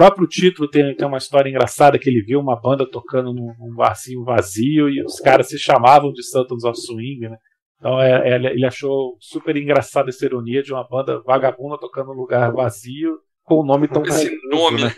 [0.00, 3.54] O próprio título tem, tem uma história engraçada que ele viu uma banda tocando num,
[3.58, 7.36] num barzinho vazio e os caras se chamavam de Sultans of Swing, né?
[7.76, 12.18] Então é, é, ele achou super engraçada essa ironia de uma banda vagabunda tocando num
[12.18, 14.84] lugar vazio com um nome tão Esse nome.
[14.84, 14.90] Né?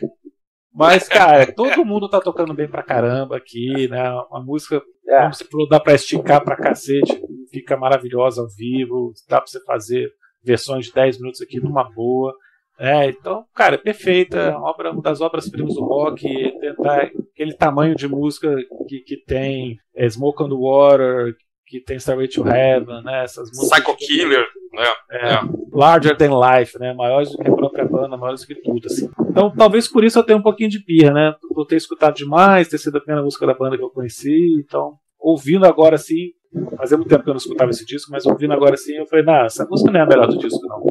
[0.72, 4.08] Mas, cara, todo mundo tá tocando bem pra caramba aqui, né?
[4.30, 5.22] Uma música, é.
[5.22, 9.60] como você falou, dá pra esticar pra cacete, fica maravilhosa ao vivo, dá pra você
[9.64, 10.12] fazer
[10.44, 12.32] versões de 10 minutos aqui numa boa.
[12.78, 16.22] É, então, cara, é perfeita, obra, uma das obras-primas do rock,
[16.58, 18.54] tentar aquele tamanho de música
[18.88, 21.36] que, que tem é, Smoke on the Water,
[21.72, 23.24] que tem Starway to Heaven, né?
[23.24, 23.80] Essas músicas.
[23.80, 24.84] Psycho Killer, né?
[25.10, 25.40] É, é.
[25.72, 26.92] Larger Than Life, né?
[26.92, 29.08] Maiores do que a própria banda, maiores do que tudo, assim.
[29.30, 31.34] Então, talvez por isso eu tenha um pouquinho de pirra, né?
[31.54, 34.94] Por ter escutado demais, ter sido a primeira música da banda que eu conheci, então,
[35.18, 36.32] ouvindo agora assim,
[36.76, 39.24] fazia muito tempo que eu não escutava esse disco, mas ouvindo agora assim, eu falei,
[39.24, 40.82] não, essa música não é a melhor do disco, não.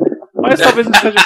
[0.42, 1.20] Mas talvez não seja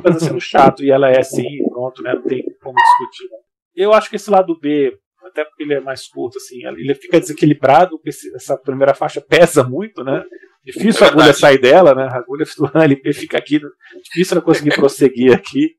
[0.00, 2.14] coisa sendo chato e ela é assim, pronto, né?
[2.14, 3.28] Não tem como discutir.
[3.74, 7.18] Eu acho que esse lado B até porque ele é mais curto, assim, ele fica
[7.18, 10.22] desequilibrado, porque essa primeira faixa pesa muito, né?
[10.64, 12.04] Difícil é a agulha sair dela, né?
[12.04, 13.60] A agulha do LP fica aqui,
[14.02, 15.74] difícil ela conseguir prosseguir aqui.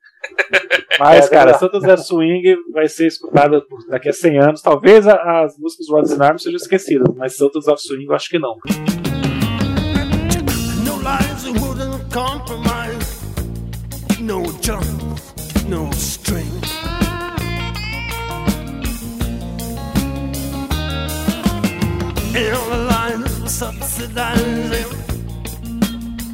[1.00, 4.62] Mas, é cara, Santa Zé Swing vai ser escutada daqui a 100 anos.
[4.62, 8.40] Talvez as músicas do Rods Arms sejam esquecidas, mas Santos of Swing eu acho que
[8.40, 8.56] não.
[14.26, 14.86] No jump,
[15.68, 16.50] no string.
[22.36, 24.74] airlines subsidizing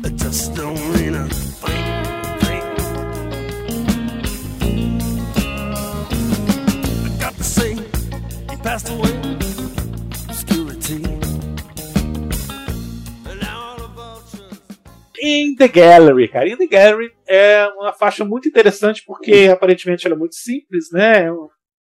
[0.06, 1.86] it just don't mean a thing,
[2.40, 2.64] thing.
[7.06, 7.76] I got to say,
[8.50, 9.41] he passed away,
[15.22, 16.50] In the Gallery, cara.
[16.50, 21.28] In the Gallery é uma faixa muito interessante porque aparentemente ela é muito simples, né?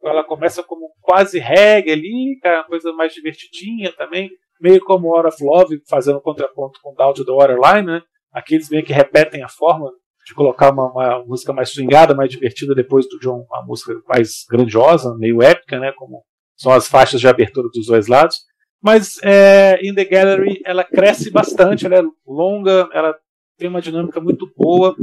[0.04, 4.30] ela começa como quase reggae ali, que é uma coisa mais divertidinha também,
[4.60, 8.02] meio como Hora of Love, fazendo um contraponto com Down to the Waterline, né?
[8.32, 9.92] Aqueles meio que repetem a forma
[10.26, 14.46] de colocar uma, uma, música mais swingada, mais divertida depois do John, uma música mais
[14.50, 15.92] grandiosa, meio épica, né?
[15.94, 16.24] Como
[16.56, 18.42] são as faixas de abertura dos dois lados.
[18.82, 23.18] Mas é, In the Gallery ela cresce bastante, ela é longa, ela
[23.58, 24.96] tem uma dinâmica muito boa.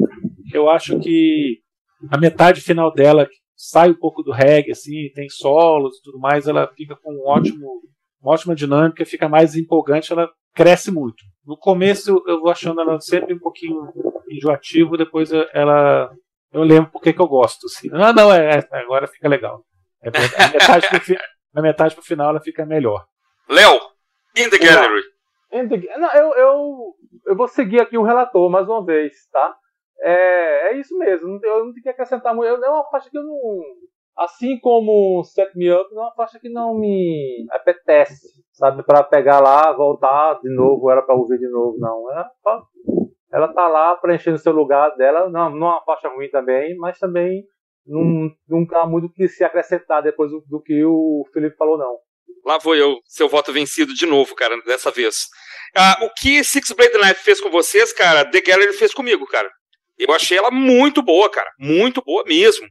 [0.52, 1.60] Eu acho que
[2.10, 6.46] a metade final dela, sai um pouco do reggae, assim, tem solos e tudo mais,
[6.46, 7.82] ela fica com um ótimo,
[8.20, 11.22] uma ótima dinâmica, fica mais empolgante, ela cresce muito.
[11.44, 13.92] No começo eu vou achando ela sempre um pouquinho
[14.30, 16.10] enjoativo, depois ela
[16.52, 17.66] eu lembro porque que eu gosto.
[17.66, 17.88] Assim.
[17.92, 19.64] Ah, não, é, é agora fica legal.
[20.02, 21.16] É, a metade pro,
[21.52, 23.04] na metade pro final ela fica melhor.
[23.48, 23.80] Léo,
[24.36, 25.02] in the gallery.
[25.98, 26.94] Não, eu, eu,
[27.26, 29.56] eu vou seguir aqui o relator mais uma vez, tá?
[30.00, 31.38] É, é isso mesmo.
[31.42, 32.64] Eu não tenho que acrescentar muito.
[32.64, 33.38] É uma faixa que eu não.
[34.16, 38.84] Assim como Set Me Up, é uma faixa que não me apetece, sabe?
[38.84, 42.10] Para pegar lá, voltar de novo, era para ouvir de novo, não.
[42.12, 42.30] Ela,
[43.32, 45.28] ela tá lá preenchendo o seu lugar dela.
[45.28, 47.44] Não, não é uma faixa ruim também, mas também
[47.86, 51.96] não, não há muito que se acrescentar depois do, do, que o Felipe falou, não.
[52.44, 55.26] Lá vou eu, seu voto vencido de novo, cara, dessa vez.
[55.74, 59.50] Ah, o que Six Blade Knife fez com vocês, cara, The Gallery fez comigo, cara.
[59.98, 61.50] Eu achei ela muito boa, cara.
[61.58, 62.66] Muito boa mesmo.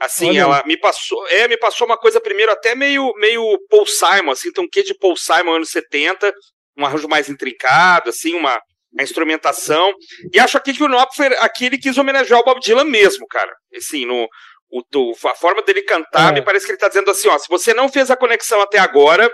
[0.00, 0.40] Assim, Olha.
[0.40, 1.26] ela me passou.
[1.28, 4.82] É, me passou uma coisa primeiro até meio, meio Paul Simon, assim, tem um quê
[4.82, 6.32] de Paul Simon anos 70,
[6.76, 8.60] um arranjo mais intrincado, assim, uma
[8.98, 9.92] a instrumentação.
[10.32, 13.52] E acho aqui que o Knopfler aqui ele quis homenagear o Bob Dylan mesmo, cara.
[13.76, 14.26] Assim, no,
[14.70, 16.34] o, a forma dele cantar, é.
[16.34, 18.78] me parece que ele tá dizendo assim, ó, se você não fez a conexão até
[18.78, 19.30] agora,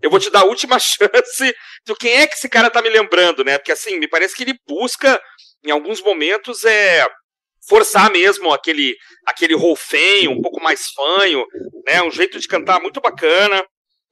[0.00, 2.88] eu vou te dar a última chance de quem é que esse cara tá me
[2.88, 3.58] lembrando, né?
[3.58, 5.20] Porque assim, me parece que ele busca,
[5.64, 7.06] em alguns momentos, é
[7.68, 11.44] forçar mesmo aquele aquele rolfenho, um pouco mais fanho,
[11.84, 12.02] né?
[12.02, 13.64] Um jeito de cantar muito bacana.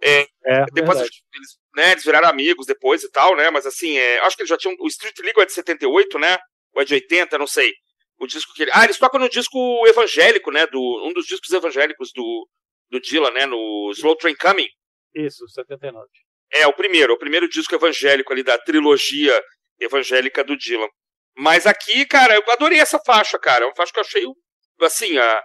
[0.03, 1.11] É, é, depois eles,
[1.75, 3.51] né, eles viraram amigos depois e tal, né?
[3.51, 4.77] Mas assim, é, acho que eles já tinham.
[4.79, 6.37] O Street Legal é de 78, né?
[6.75, 7.73] Ou é de 80, não sei.
[8.19, 8.71] O disco que ele.
[8.75, 10.67] Ah, eles tocam no disco evangélico, né?
[10.67, 12.49] Do, um dos discos evangélicos do,
[12.91, 13.47] do Dylan, né?
[13.47, 14.69] No Slow Train Coming.
[15.15, 16.07] Isso, 79.
[16.53, 19.43] É, o primeiro, o primeiro disco evangélico ali da trilogia
[19.81, 20.89] evangélica do Dylan.
[21.37, 23.65] Mas aqui, cara, eu adorei essa faixa, cara.
[23.65, 24.25] É uma faixa que eu achei,
[24.83, 25.43] assim, a,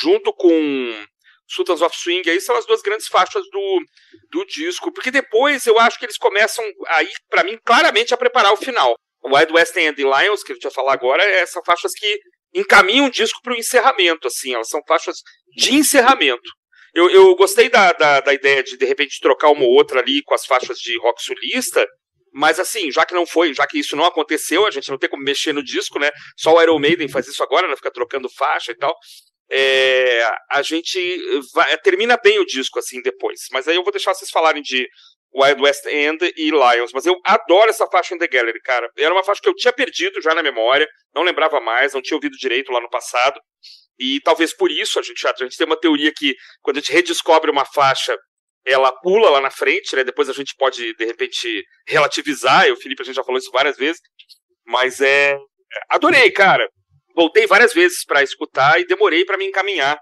[0.00, 1.06] junto com
[1.46, 3.84] Sultans of Swing, aí são as duas grandes faixas do,
[4.30, 4.92] do disco.
[4.92, 8.94] Porque depois eu acho que eles começam aí, para mim, claramente a preparar o final.
[9.24, 12.18] Wild West and the Lions, que a gente vai falar agora, é, são faixas que
[12.54, 15.16] encaminham o disco para o encerramento, assim, elas são faixas
[15.56, 16.50] de encerramento.
[16.94, 20.22] Eu, eu gostei da, da, da, ideia de, de repente, trocar uma ou outra ali
[20.22, 21.84] com as faixas de rock solista,
[22.32, 25.10] mas assim, já que não foi, já que isso não aconteceu, a gente não tem
[25.10, 26.10] como mexer no disco, né?
[26.36, 27.76] Só o Iron Maiden faz isso agora, né?
[27.76, 28.96] Fica trocando faixa e tal.
[29.50, 30.98] É, a gente
[31.52, 33.40] vai, termina bem o disco assim depois.
[33.52, 34.88] Mas aí eu vou deixar vocês falarem de
[35.34, 36.92] Wild West End e Lions.
[36.92, 38.88] Mas eu adoro essa faixa in the Gallery, cara.
[38.96, 42.16] Era uma faixa que eu tinha perdido já na memória, não lembrava mais, não tinha
[42.16, 43.40] ouvido direito lá no passado.
[43.98, 46.92] E talvez por isso a gente, a gente tem uma teoria que quando a gente
[46.92, 48.16] redescobre uma faixa
[48.66, 50.02] ela pula lá na frente, né?
[50.02, 52.66] Depois a gente pode, de repente, relativizar.
[52.66, 54.00] Eu, Felipe, a gente já falou isso várias vezes.
[54.66, 55.36] Mas é.
[55.90, 56.66] Adorei, cara.
[57.14, 59.98] Voltei várias vezes para escutar e demorei para me encaminhar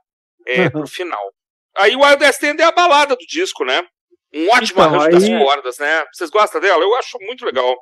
[0.46, 1.32] é, pro final.
[1.76, 3.82] Aí o Wild West End é a balada do disco, né?
[4.34, 5.30] Um ótimo então, arranjo aí...
[5.30, 6.04] das cordas, né?
[6.12, 6.82] Vocês gostam dela?
[6.82, 7.76] Eu acho muito legal.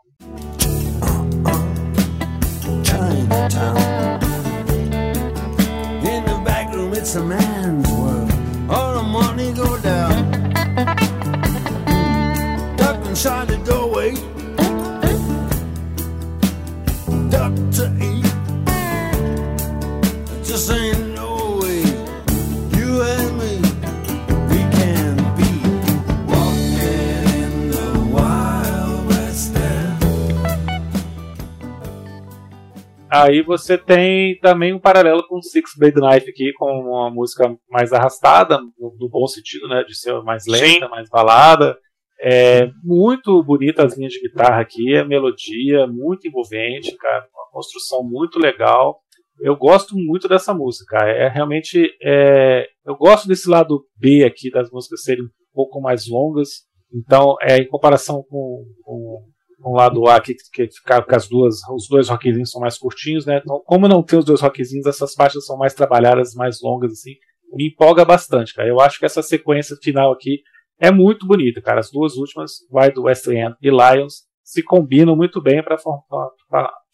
[6.93, 8.31] It's a man's world.
[8.69, 10.31] All the money go down.
[13.11, 14.15] inside the doorway.
[17.29, 18.27] Duck to eat.
[20.43, 21.00] Just ain't
[33.11, 37.93] Aí você tem também um paralelo com Six Blade Knife aqui, com uma música mais
[37.93, 39.83] arrastada, no, no bom sentido, né?
[39.83, 40.91] De ser mais lenta, Sim.
[40.91, 41.77] mais balada.
[42.23, 48.05] É muito bonita as linhas de guitarra aqui, a melodia muito envolvente, cara, uma construção
[48.05, 49.01] muito legal.
[49.41, 50.99] Eu gosto muito dessa música.
[50.99, 56.07] É realmente, é, eu gosto desse lado B aqui das músicas serem um pouco mais
[56.07, 56.67] longas.
[56.93, 59.25] Então, é em comparação com, com,
[59.63, 63.27] o lado A que, que ficar com as duas, os dois rockzinhos são mais curtinhos,
[63.27, 63.41] né?
[63.43, 67.15] Então, como não tem os dois rockzinhos, essas faixas são mais trabalhadas, mais longas assim.
[67.53, 68.69] Me empolga bastante, cara.
[68.69, 70.43] Eu acho que essa sequência final aqui
[70.79, 71.81] é muito bonita, cara.
[71.81, 76.31] As duas últimas, Wild West End e Lions, se combinam muito bem para formar,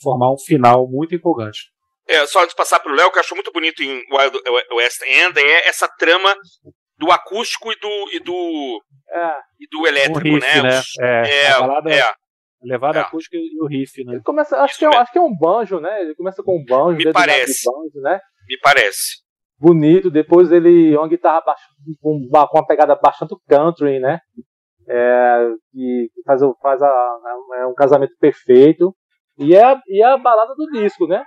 [0.02, 1.70] formar um final muito empolgante.
[2.08, 4.38] É, só antes de passar para o Léo, que eu acho muito bonito em Wild
[4.74, 6.34] West End é essa trama
[6.98, 9.30] do acústico e do e do, é.
[9.60, 10.62] e do elétrico, riff, né?
[10.62, 10.82] né?
[11.00, 12.14] É, é, a balada, é.
[12.62, 13.02] Levada é.
[13.02, 14.14] acústica e o riff, né?
[14.14, 16.02] Ele começa, acho, que é, acho que é um banjo, né?
[16.02, 18.20] Ele começa com um banjo, me parece, banjo, né?
[18.48, 19.26] Me parece
[19.58, 20.10] bonito.
[20.10, 21.42] Depois ele uma guitarra
[22.00, 24.20] com uma pegada bastante country, né?
[24.88, 27.18] É, que faz, faz a,
[27.56, 28.94] é um casamento perfeito.
[29.38, 31.22] E é, e é a balada do disco, né?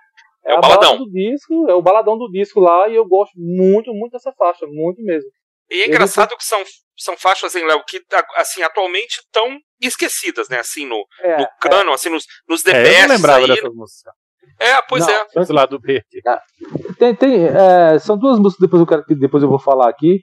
[0.46, 0.98] É, é o baladão.
[0.98, 4.66] do disco, é o baladão do disco lá, e eu gosto muito, muito dessa faixa,
[4.66, 5.30] muito mesmo.
[5.70, 6.60] E é engraçado que são,
[7.00, 8.02] são faixas, hein, Léo, que
[8.36, 10.60] assim, atualmente estão esquecidas, né?
[10.60, 11.94] Assim, no, é, no cano, é.
[11.94, 14.12] assim, nos, nos The é, Eu não lembrava aí, dessa música.
[14.60, 15.28] É, pois não, é.
[15.38, 16.22] Esse lado B aqui.
[16.28, 19.90] É, tem, tem, é, são duas músicas depois eu quero que depois eu vou falar
[19.90, 20.20] aqui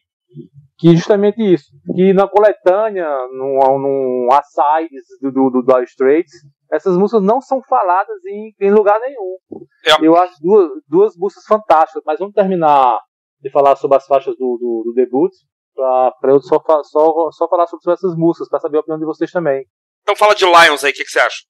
[0.79, 6.33] que justamente isso, que na coletânea, num, num asides do, do, do Dire Straits,
[6.71, 9.39] essas músicas não são faladas em, em lugar nenhum.
[9.87, 10.07] É.
[10.07, 13.01] Eu acho duas, duas músicas fantásticas, mas vamos terminar
[13.41, 15.33] de falar sobre as faixas do, do, do debut,
[15.77, 19.31] para eu só, só, só falar sobre essas músicas, para saber a opinião de vocês
[19.31, 19.65] também.
[20.03, 21.45] Então fala de Lions aí, o que, que você acha?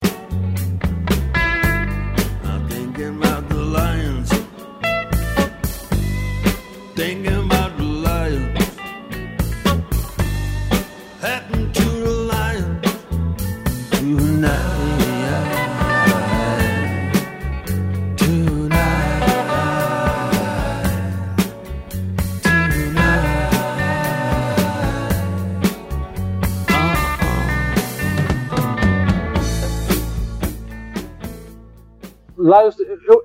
[32.46, 32.70] Lá eu,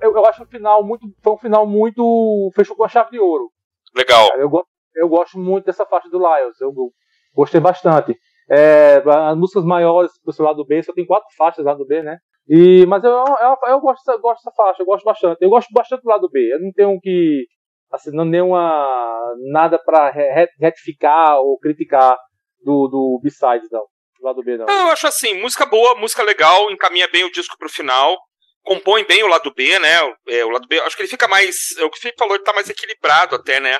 [0.02, 1.06] eu, eu, acho o final muito.
[1.22, 2.50] Foi um final muito.
[2.56, 3.50] fechou com a chave de ouro.
[3.96, 4.28] Legal.
[4.36, 4.50] Eu,
[4.96, 6.60] eu gosto muito dessa faixa do Lyles.
[6.60, 6.90] Eu, eu
[7.32, 8.16] gostei bastante.
[8.50, 12.18] É, as músicas maiores pro lado B, só tem quatro faixas lá do B, né?
[12.48, 15.38] E, mas eu, eu, eu, gosto, eu gosto dessa faixa, eu gosto bastante.
[15.40, 16.52] Eu gosto bastante do lado B.
[16.52, 17.46] Eu não tenho que.
[17.92, 19.34] Assim, não nenhuma.
[19.52, 20.10] nada pra
[20.58, 22.16] retificar ou criticar
[22.64, 23.84] do, do B-Sides, não.
[24.20, 24.66] Do lado B, não.
[24.66, 28.16] Eu acho assim, música boa, música legal, encaminha bem o disco pro final
[28.62, 29.98] compõe bem o lado B, né?
[30.28, 31.76] É, o lado B, acho que ele fica mais.
[31.78, 33.78] É o que o Felipe falou, ele tá mais equilibrado até, né?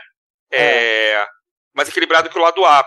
[0.51, 1.26] É, é.
[1.74, 2.85] Mais equilibrado que o lado A.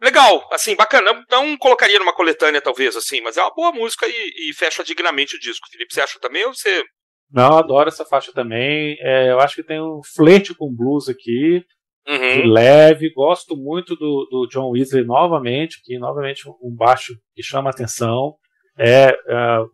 [0.00, 1.24] Legal, assim, bacana.
[1.30, 5.36] Não colocaria numa coletânea, talvez, assim, mas é uma boa música e, e fecha dignamente
[5.36, 5.68] o disco.
[5.70, 6.82] Felipe, você acha também ou você.
[7.30, 8.96] Não, adoro essa faixa também.
[9.00, 11.64] É, eu acho que tem um flerte com blues aqui.
[12.04, 12.50] Uhum.
[12.50, 18.34] leve, gosto muito do, do John Weasley novamente, que novamente um baixo que chama atenção.
[18.78, 19.16] É, é,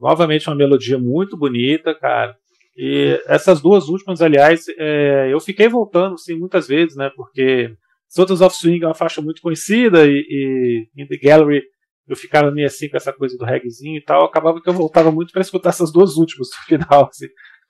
[0.01, 2.37] novamente uma melodia muito bonita, cara.
[2.77, 7.11] E essas duas últimas, aliás, é, eu fiquei voltando assim, muitas vezes, né?
[7.17, 7.75] Porque
[8.09, 11.63] Sotas of Swing é uma faixa muito conhecida e, e In The Gallery
[12.09, 14.25] eu ficava meio assim com essa coisa do reggaezinho e tal.
[14.25, 17.07] Acabava que eu voltava muito para escutar essas duas últimas no final.
[17.09, 17.27] Assim,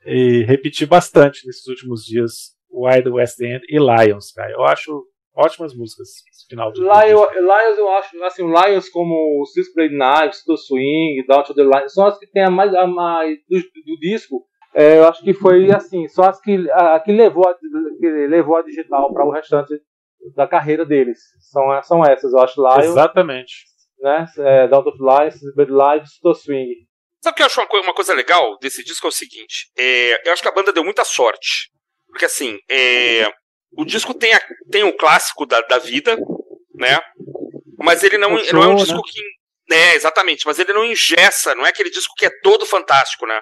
[0.06, 4.52] e repeti bastante nesses últimos dias Wild West End e Lions, cara.
[4.52, 5.04] Eu acho
[5.38, 6.08] ótimas músicas
[6.48, 11.44] final de Lions, Lions eu acho assim Lions como Six Blade Knives, Do Swing, Down
[11.44, 14.44] to the Line são as que tem a mais, a mais do, do disco.
[14.74, 18.56] É, eu acho que foi assim só as que a, que levou a, que levou
[18.56, 19.74] a digital para o restante
[20.34, 21.18] da carreira deles.
[21.38, 23.64] São são essas eu acho Lions exatamente.
[24.00, 26.88] né é, Down to the Line, Six Blade Knives, Do Swing.
[27.22, 29.70] Sabe o que eu acho uma coisa, uma coisa legal desse disco é o seguinte,
[29.76, 31.70] é, eu acho que a banda deu muita sorte.
[32.08, 33.28] Porque assim, é,
[33.72, 34.40] o disco tem, a,
[34.70, 36.16] tem o clássico da, da vida,
[36.74, 37.00] né?
[37.78, 39.02] Mas ele não, show, não é um disco né?
[39.06, 39.38] que.
[39.70, 43.38] É, exatamente, mas ele não ingessa, não é aquele disco que é todo fantástico, né?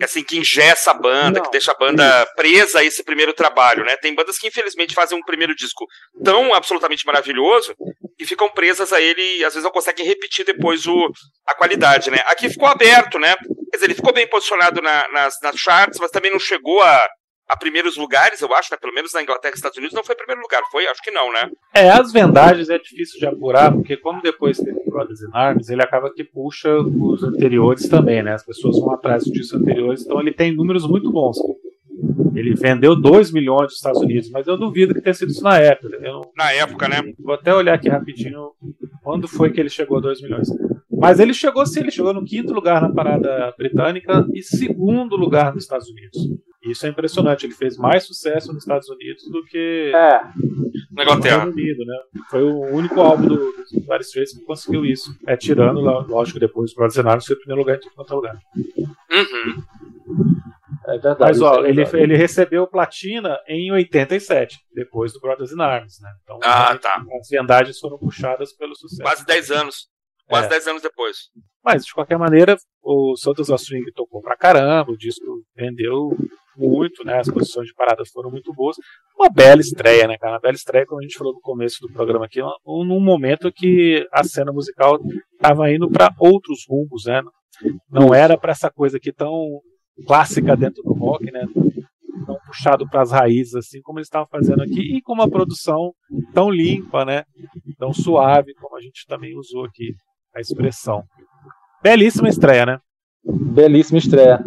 [0.00, 3.34] É assim, que ingessa a banda, não, que deixa a banda presa a esse primeiro
[3.34, 3.96] trabalho, né?
[3.96, 5.84] Tem bandas que infelizmente fazem um primeiro disco
[6.24, 7.74] tão absolutamente maravilhoso
[8.18, 11.10] e ficam presas a ele e às vezes não conseguem repetir depois o,
[11.46, 12.22] a qualidade, né?
[12.26, 13.36] Aqui ficou aberto, né?
[13.70, 17.08] Quer dizer, ele ficou bem posicionado na, nas, nas charts, mas também não chegou a,
[17.50, 18.78] a primeiros lugares, eu acho, né?
[18.80, 20.86] Pelo menos na Inglaterra e Estados Unidos não foi primeiro lugar, foi?
[20.86, 21.50] Acho que não, né?
[21.74, 25.82] É, as vendagens é difícil de apurar, porque como depois teve Brothers in Arms, ele
[25.82, 28.34] acaba que puxa os anteriores também, né?
[28.34, 31.38] As pessoas vão atrás dos anteriores, então ele tem números muito bons.
[32.36, 35.58] Ele vendeu 2 milhões nos Estados Unidos, mas eu duvido que tenha sido isso na
[35.58, 35.98] época.
[36.00, 37.02] Eu, na época, né?
[37.18, 38.52] Vou até olhar aqui rapidinho
[39.02, 40.48] quando foi que ele chegou a 2 milhões.
[40.88, 45.52] Mas ele chegou sim, ele chegou no quinto lugar na parada britânica e segundo lugar
[45.52, 46.16] nos Estados Unidos.
[46.62, 47.46] Isso é impressionante.
[47.46, 50.20] Ele fez mais sucesso nos Estados Unidos do que é.
[50.92, 51.46] na Inglaterra.
[51.46, 51.96] Unido, né?
[52.28, 55.14] Foi o único álbum do, do Dire Straits que conseguiu isso.
[55.26, 58.16] É, tirando, lógico, depois o Brothers Arms foi o primeiro lugar em tudo quanto é
[58.16, 58.38] lugar.
[58.56, 59.62] Uhum.
[60.86, 61.20] É verdade.
[61.20, 66.10] Mas ó, é ele, ele recebeu platina em 87, depois do Brothers in Arms, né?
[66.22, 67.02] Então ah, tá.
[67.18, 69.02] as vendagens foram puxadas pelo sucesso.
[69.02, 69.88] Quase 10 anos.
[70.28, 70.50] Quase é.
[70.50, 71.16] 10 anos depois.
[71.62, 76.16] Mas, de qualquer maneira, o Santos Swing tocou pra caramba, o disco vendeu
[76.56, 77.18] muito, né?
[77.18, 78.76] As posições de parada foram muito boas.
[79.18, 80.34] Uma bela estreia, né, cara?
[80.34, 84.06] Uma bela estreia, como a gente falou no começo do programa aqui, num momento que
[84.12, 84.98] a cena musical
[85.34, 87.22] estava indo para outros rumos, né?
[87.90, 89.60] Não era para essa coisa aqui tão
[90.06, 91.46] clássica dentro do rock, né?
[92.26, 95.92] Tão puxado para as raízes, assim como eles estavam fazendo aqui, e com uma produção
[96.32, 97.24] tão limpa, né?
[97.78, 99.94] Tão suave, como a gente também usou aqui
[100.34, 101.02] a expressão.
[101.82, 102.78] Belíssima estreia, né?
[103.24, 104.38] Belíssima estreia,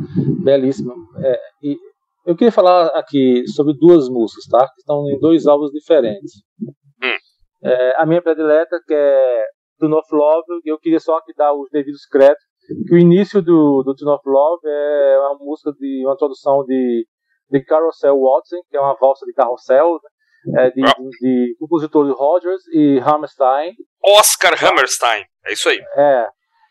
[0.43, 0.93] belíssima.
[1.19, 1.77] É, e
[2.25, 4.67] eu queria falar aqui sobre duas músicas, tá?
[4.67, 6.31] Que estão em dois álbuns diferentes.
[6.61, 7.17] Hum.
[7.63, 9.45] É, a minha predileta, que é
[9.79, 12.43] Tune of Love, eu queria só aqui dar os devidos créditos,
[12.87, 17.05] que o início do, do Tune of Love é uma música de uma introdução de,
[17.49, 19.99] de Carousel Watson, que é uma valsa de carrossel,
[20.45, 20.67] né?
[20.67, 23.73] é, de, de, de compositor de Rogers e Hammerstein.
[24.01, 25.79] Oscar Hammerstein, é isso aí.
[25.97, 26.27] É,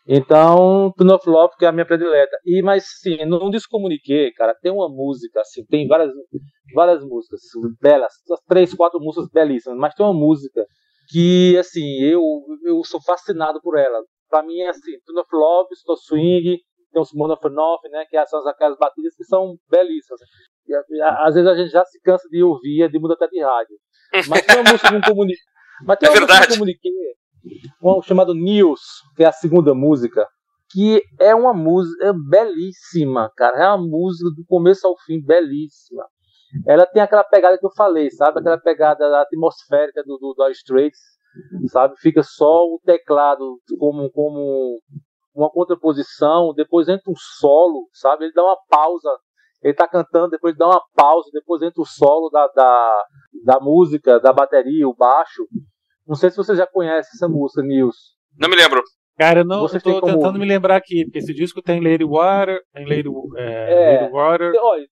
[0.07, 2.37] então, Tune of Love, que é a minha predileta.
[2.45, 6.11] E, mas, sim, não descomuniquei, cara, tem uma música, assim, tem várias,
[6.75, 7.39] várias músicas
[7.81, 8.13] belas,
[8.47, 10.65] três, quatro músicas belíssimas, mas tem uma música
[11.09, 12.21] que, assim, eu,
[12.65, 14.01] eu sou fascinado por ela.
[14.29, 15.69] Pra mim é assim, Tune of Love,
[16.05, 16.57] Swing,
[16.91, 20.19] tem o Simone of North, né, que são aquelas batidas que são belíssimas.
[21.19, 23.77] às vezes a gente já se cansa de ouvir, de mudar até de rádio.
[24.29, 25.41] Mas tem uma música que não comunica.
[25.85, 26.39] Mas tem é uma verdade.
[26.39, 26.91] música que comuniquei,
[27.81, 28.81] um chamado News,
[29.15, 30.27] que é a segunda música,
[30.71, 33.57] que é uma música é belíssima, cara.
[33.57, 36.03] É uma música do começo ao fim, belíssima.
[36.67, 38.39] Ela tem aquela pegada que eu falei, sabe?
[38.39, 40.99] Aquela pegada atmosférica do, do, do Straits,
[41.67, 41.95] sabe?
[41.97, 44.79] Fica só o teclado como, como
[45.35, 48.25] uma contraposição, depois entra um solo, sabe?
[48.25, 49.09] Ele dá uma pausa.
[49.61, 53.03] Ele tá cantando, depois dá uma pausa, depois entra o solo da, da,
[53.45, 55.47] da música, da bateria, o baixo.
[56.07, 57.95] Não sei se você já conhece essa música, Nils.
[58.37, 58.81] Não me lembro.
[59.17, 60.13] Cara, eu não eu tô como...
[60.13, 64.01] tentando me lembrar aqui, porque esse disco tem Lady Water, tem Lady, é, é.
[64.01, 64.51] Lady Water,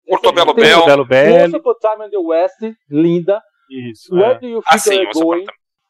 [0.07, 1.45] Portobello Bell, Belo Bell.
[1.45, 3.41] Once Upon a Time in the West, linda.
[3.69, 4.13] Isso.
[4.13, 4.39] Where é.
[4.39, 5.45] do you Ah, think sim, you're going?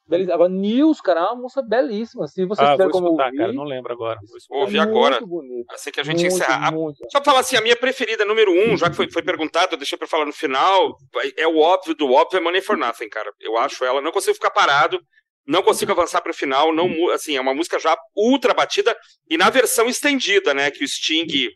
[0.10, 0.34] Beleza.
[0.34, 2.28] Agora, News, cara, é uma música belíssima.
[2.28, 4.18] Se você ah, como escutar, ouvir, cara, não lembro agora.
[4.50, 5.72] Vou ouvir é agora, bonito.
[5.72, 6.72] assim que a gente Muito, encerrar.
[6.72, 6.98] muito.
[7.12, 9.78] Só pra falar assim, a minha preferida, número um, já que foi, foi perguntado, eu
[9.78, 10.98] deixei pra falar no final,
[11.38, 13.32] é o óbvio do óbvio, é Money for Nothing, cara.
[13.40, 15.00] Eu acho ela, não consigo ficar parado,
[15.46, 18.98] não consigo avançar pro final, não, assim, é uma música já ultra batida,
[19.30, 21.50] e na versão estendida, né, que o Sting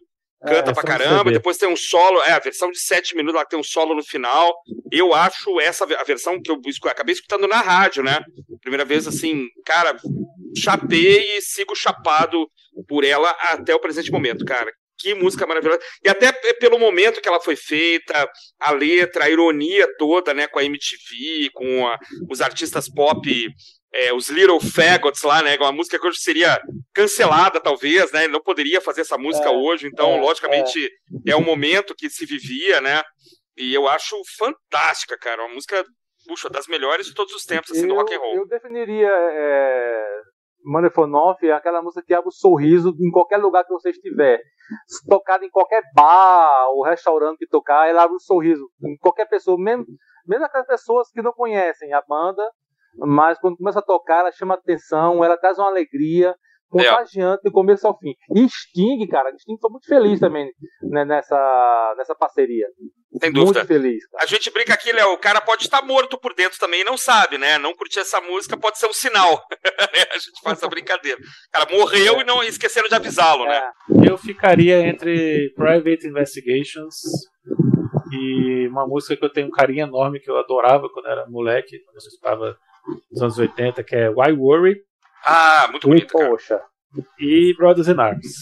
[0.45, 3.45] canta É, pra caramba, depois tem um solo, é, a versão de sete minutos, lá
[3.45, 4.53] tem um solo no final,
[4.91, 8.19] eu acho essa a versão que eu acabei escutando na rádio, né,
[8.61, 9.95] primeira vez, assim, cara,
[10.57, 12.47] chapei e sigo chapado
[12.87, 14.71] por ela até o presente momento, cara.
[14.99, 15.81] Que música maravilhosa.
[16.05, 18.29] E até pelo momento que ela foi feita,
[18.59, 23.49] a letra, a ironia toda, né, com a MTV, com a- os artistas pop,
[23.93, 26.59] é, os Little Fagots lá, né, uma música que hoje seria
[26.93, 30.89] cancelada, talvez, né, ele não poderia fazer essa música É, hoje, então, é, logicamente,
[31.27, 31.35] é.
[31.35, 33.03] o momento que se vivia, né,
[33.55, 35.85] e eu acho fantástica, cara, uma música,
[36.27, 38.35] puxa, das melhores de todos os tempos, assim, do eu, rock and roll.
[38.35, 40.21] eu definiria é,
[40.65, 41.09] Money for
[41.43, 44.39] é aquela música que abre o sorriso em qualquer lugar que você estiver.
[44.87, 48.63] Se Tocada em qualquer bar ou restaurante que tocar, ela abre um sorriso.
[48.81, 49.85] Em qualquer pessoa, mesmo,
[50.25, 52.49] mesmo aquelas pessoas que não conhecem a banda,
[52.97, 56.35] mas quando começa a tocar, ela chama atenção, ela traz uma alegria
[56.73, 58.15] contagiante do começo ao fim.
[58.35, 62.65] E Sting, cara, Sting foi muito feliz também né, nessa, nessa parceria.
[63.21, 63.59] Sem dúvida.
[63.59, 64.05] Muito feliz.
[64.07, 64.23] Cara.
[64.23, 66.97] A gente brinca aqui, Léo, o cara pode estar morto por dentro também e não
[66.97, 67.59] sabe, né?
[67.59, 69.39] Não curtir essa música pode ser um sinal.
[70.11, 71.19] a gente faz essa brincadeira.
[71.19, 73.57] O cara morreu e não esqueceram de avisá-lo, né?
[73.57, 74.09] É.
[74.09, 76.95] Eu ficaria entre Private Investigations
[78.11, 81.79] e uma música que eu tenho um carinho enorme, que eu adorava quando era moleque,
[81.85, 82.57] quando eu estava
[83.11, 84.81] nos anos 80, que é Why Worry,
[85.25, 86.61] Ah, muito bonito, poxa,
[87.19, 88.41] e Brothers in Arms.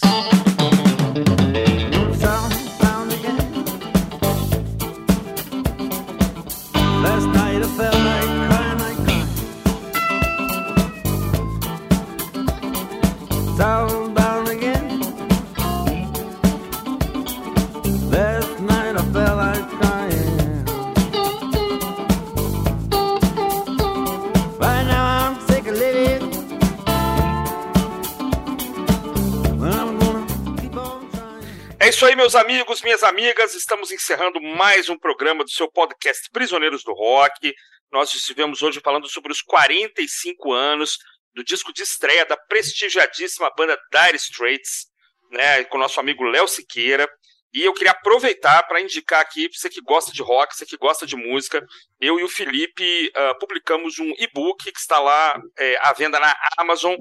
[32.02, 33.54] Isso aí, meus amigos, minhas amigas.
[33.54, 37.54] Estamos encerrando mais um programa do seu podcast Prisioneiros do Rock.
[37.92, 40.98] Nós estivemos hoje falando sobre os 45 anos
[41.32, 44.88] do disco de estreia da prestigiadíssima banda Dire Straits,
[45.30, 47.08] né, com nosso amigo Léo Siqueira.
[47.54, 51.06] E eu queria aproveitar para indicar aqui, você que gosta de rock, você que gosta
[51.06, 51.64] de música,
[52.00, 56.36] eu e o Felipe ah, publicamos um e-book que está lá é, à venda na
[56.58, 56.96] Amazon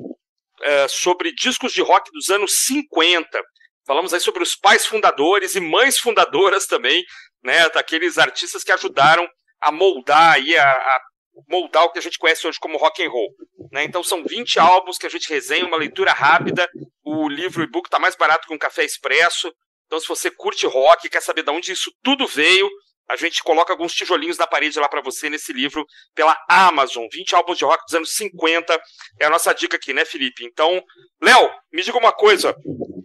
[0.63, 3.43] eh, sobre discos de rock dos anos 50.
[3.91, 7.03] Falamos aí sobre os pais fundadores e mães fundadoras também,
[7.43, 9.29] né, daqueles artistas que ajudaram
[9.61, 11.01] a moldar aí a, a
[11.49, 13.35] moldar o que a gente conhece hoje como rock and roll.
[13.73, 13.83] Né?
[13.83, 16.71] Então são 20 álbuns que a gente resenha, uma leitura rápida.
[17.03, 19.53] O livro e-book está mais barato que um café expresso.
[19.87, 22.71] Então se você curte rock, quer saber de onde isso tudo veio,
[23.11, 25.85] a gente coloca alguns tijolinhos na parede lá para você nesse livro
[26.15, 27.09] pela Amazon.
[27.13, 28.81] 20 álbuns de rock dos anos 50
[29.19, 30.45] é a nossa dica aqui, né, Felipe?
[30.45, 30.81] Então,
[31.21, 32.55] Léo, me diga uma coisa.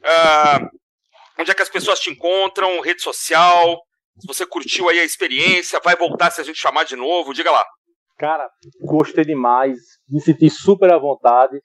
[0.06, 0.60] Ah,
[1.40, 2.80] onde é que as pessoas te encontram?
[2.82, 3.82] Rede social?
[4.20, 7.34] Se você curtiu aí a experiência, vai voltar se a gente chamar de novo?
[7.34, 7.66] Diga lá.
[8.18, 8.50] Cara,
[8.82, 9.78] gostei demais,
[10.10, 11.60] me senti super à vontade.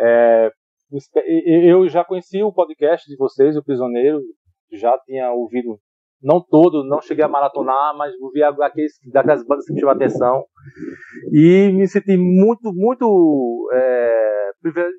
[0.00, 0.50] É,
[1.68, 4.18] eu já conheci o podcast de vocês, o Prisioneiro,
[4.72, 5.78] já tinha ouvido,
[6.22, 10.44] não todo, não cheguei a maratonar, mas ouvi aqueles, daquelas bandas que me chamaram atenção.
[11.30, 14.41] E me senti muito, muito é,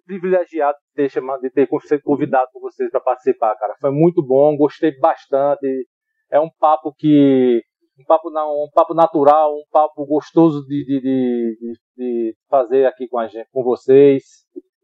[0.05, 1.67] privilegiado de ter, chamado, de ter
[2.03, 3.75] convidado vocês para participar, cara.
[3.79, 5.87] Foi muito bom, gostei bastante.
[6.31, 7.61] É um papo que
[7.99, 13.07] um papo, não, um papo natural, um papo gostoso de, de, de, de- fazer aqui
[13.07, 14.23] com, a gente, com vocês.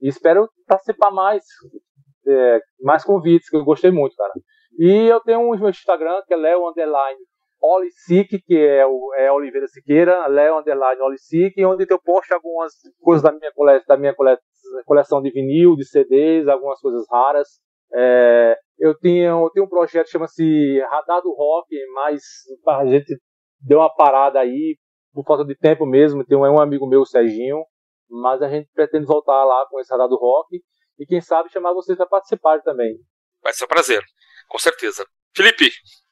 [0.02, 1.44] E espero participar mais,
[2.28, 4.34] é, mais convites, que eu gostei muito, cara.
[4.78, 7.20] E eu tenho um meu Instagram, que é Leo Underline
[7.62, 12.32] Oli Sick, que é, o, é Oliveira Siqueira, Léo Underline Oli Sick, onde eu posto
[12.32, 14.38] algumas coisas da minha, cole, da minha cole,
[14.86, 17.48] coleção de vinil, de CDs, algumas coisas raras.
[17.94, 22.22] É, eu, tinha, eu tenho um projeto que chama-se Radar do Rock, mas
[22.68, 23.20] a gente
[23.60, 24.78] deu uma parada aí,
[25.14, 26.26] por falta de tempo mesmo.
[26.26, 27.64] Tem um, um amigo meu, o Serginho,
[28.10, 30.60] mas a gente pretende voltar lá com esse Radar do Rock
[31.00, 32.98] e quem sabe chamar vocês para participar também.
[33.41, 34.02] Vai ser um prazer,
[34.48, 35.06] com certeza.
[35.36, 35.72] Felipe,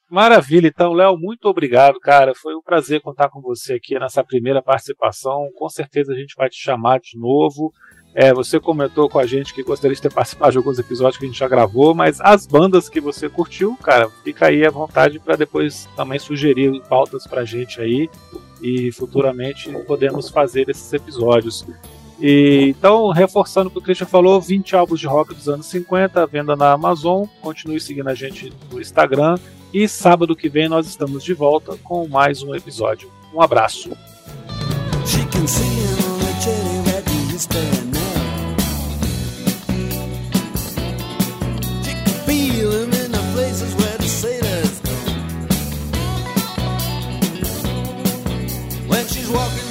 [0.10, 2.34] Maravilha, então, Léo, muito obrigado, cara.
[2.34, 5.50] Foi um prazer contar com você aqui nessa primeira participação.
[5.54, 7.74] Com certeza a gente vai te chamar de novo.
[8.14, 11.26] É, você comentou com a gente que gostaria de ter participado de alguns episódios que
[11.26, 15.20] a gente já gravou, mas as bandas que você curtiu, cara, fica aí à vontade
[15.20, 18.10] para depois também sugerir pautas pra gente aí
[18.62, 21.66] e futuramente podemos fazer esses episódios.
[22.20, 26.26] E, então, reforçando o que o Christian falou, 20 álbuns de rock dos anos 50,
[26.26, 27.26] venda na Amazon.
[27.42, 29.38] Continue seguindo a gente no Instagram.
[29.74, 33.12] E sábado que vem nós estamos de volta com mais um episódio.
[33.34, 33.92] Um abraço.
[43.38, 44.80] Places where the.
[48.88, 49.67] When she's walking.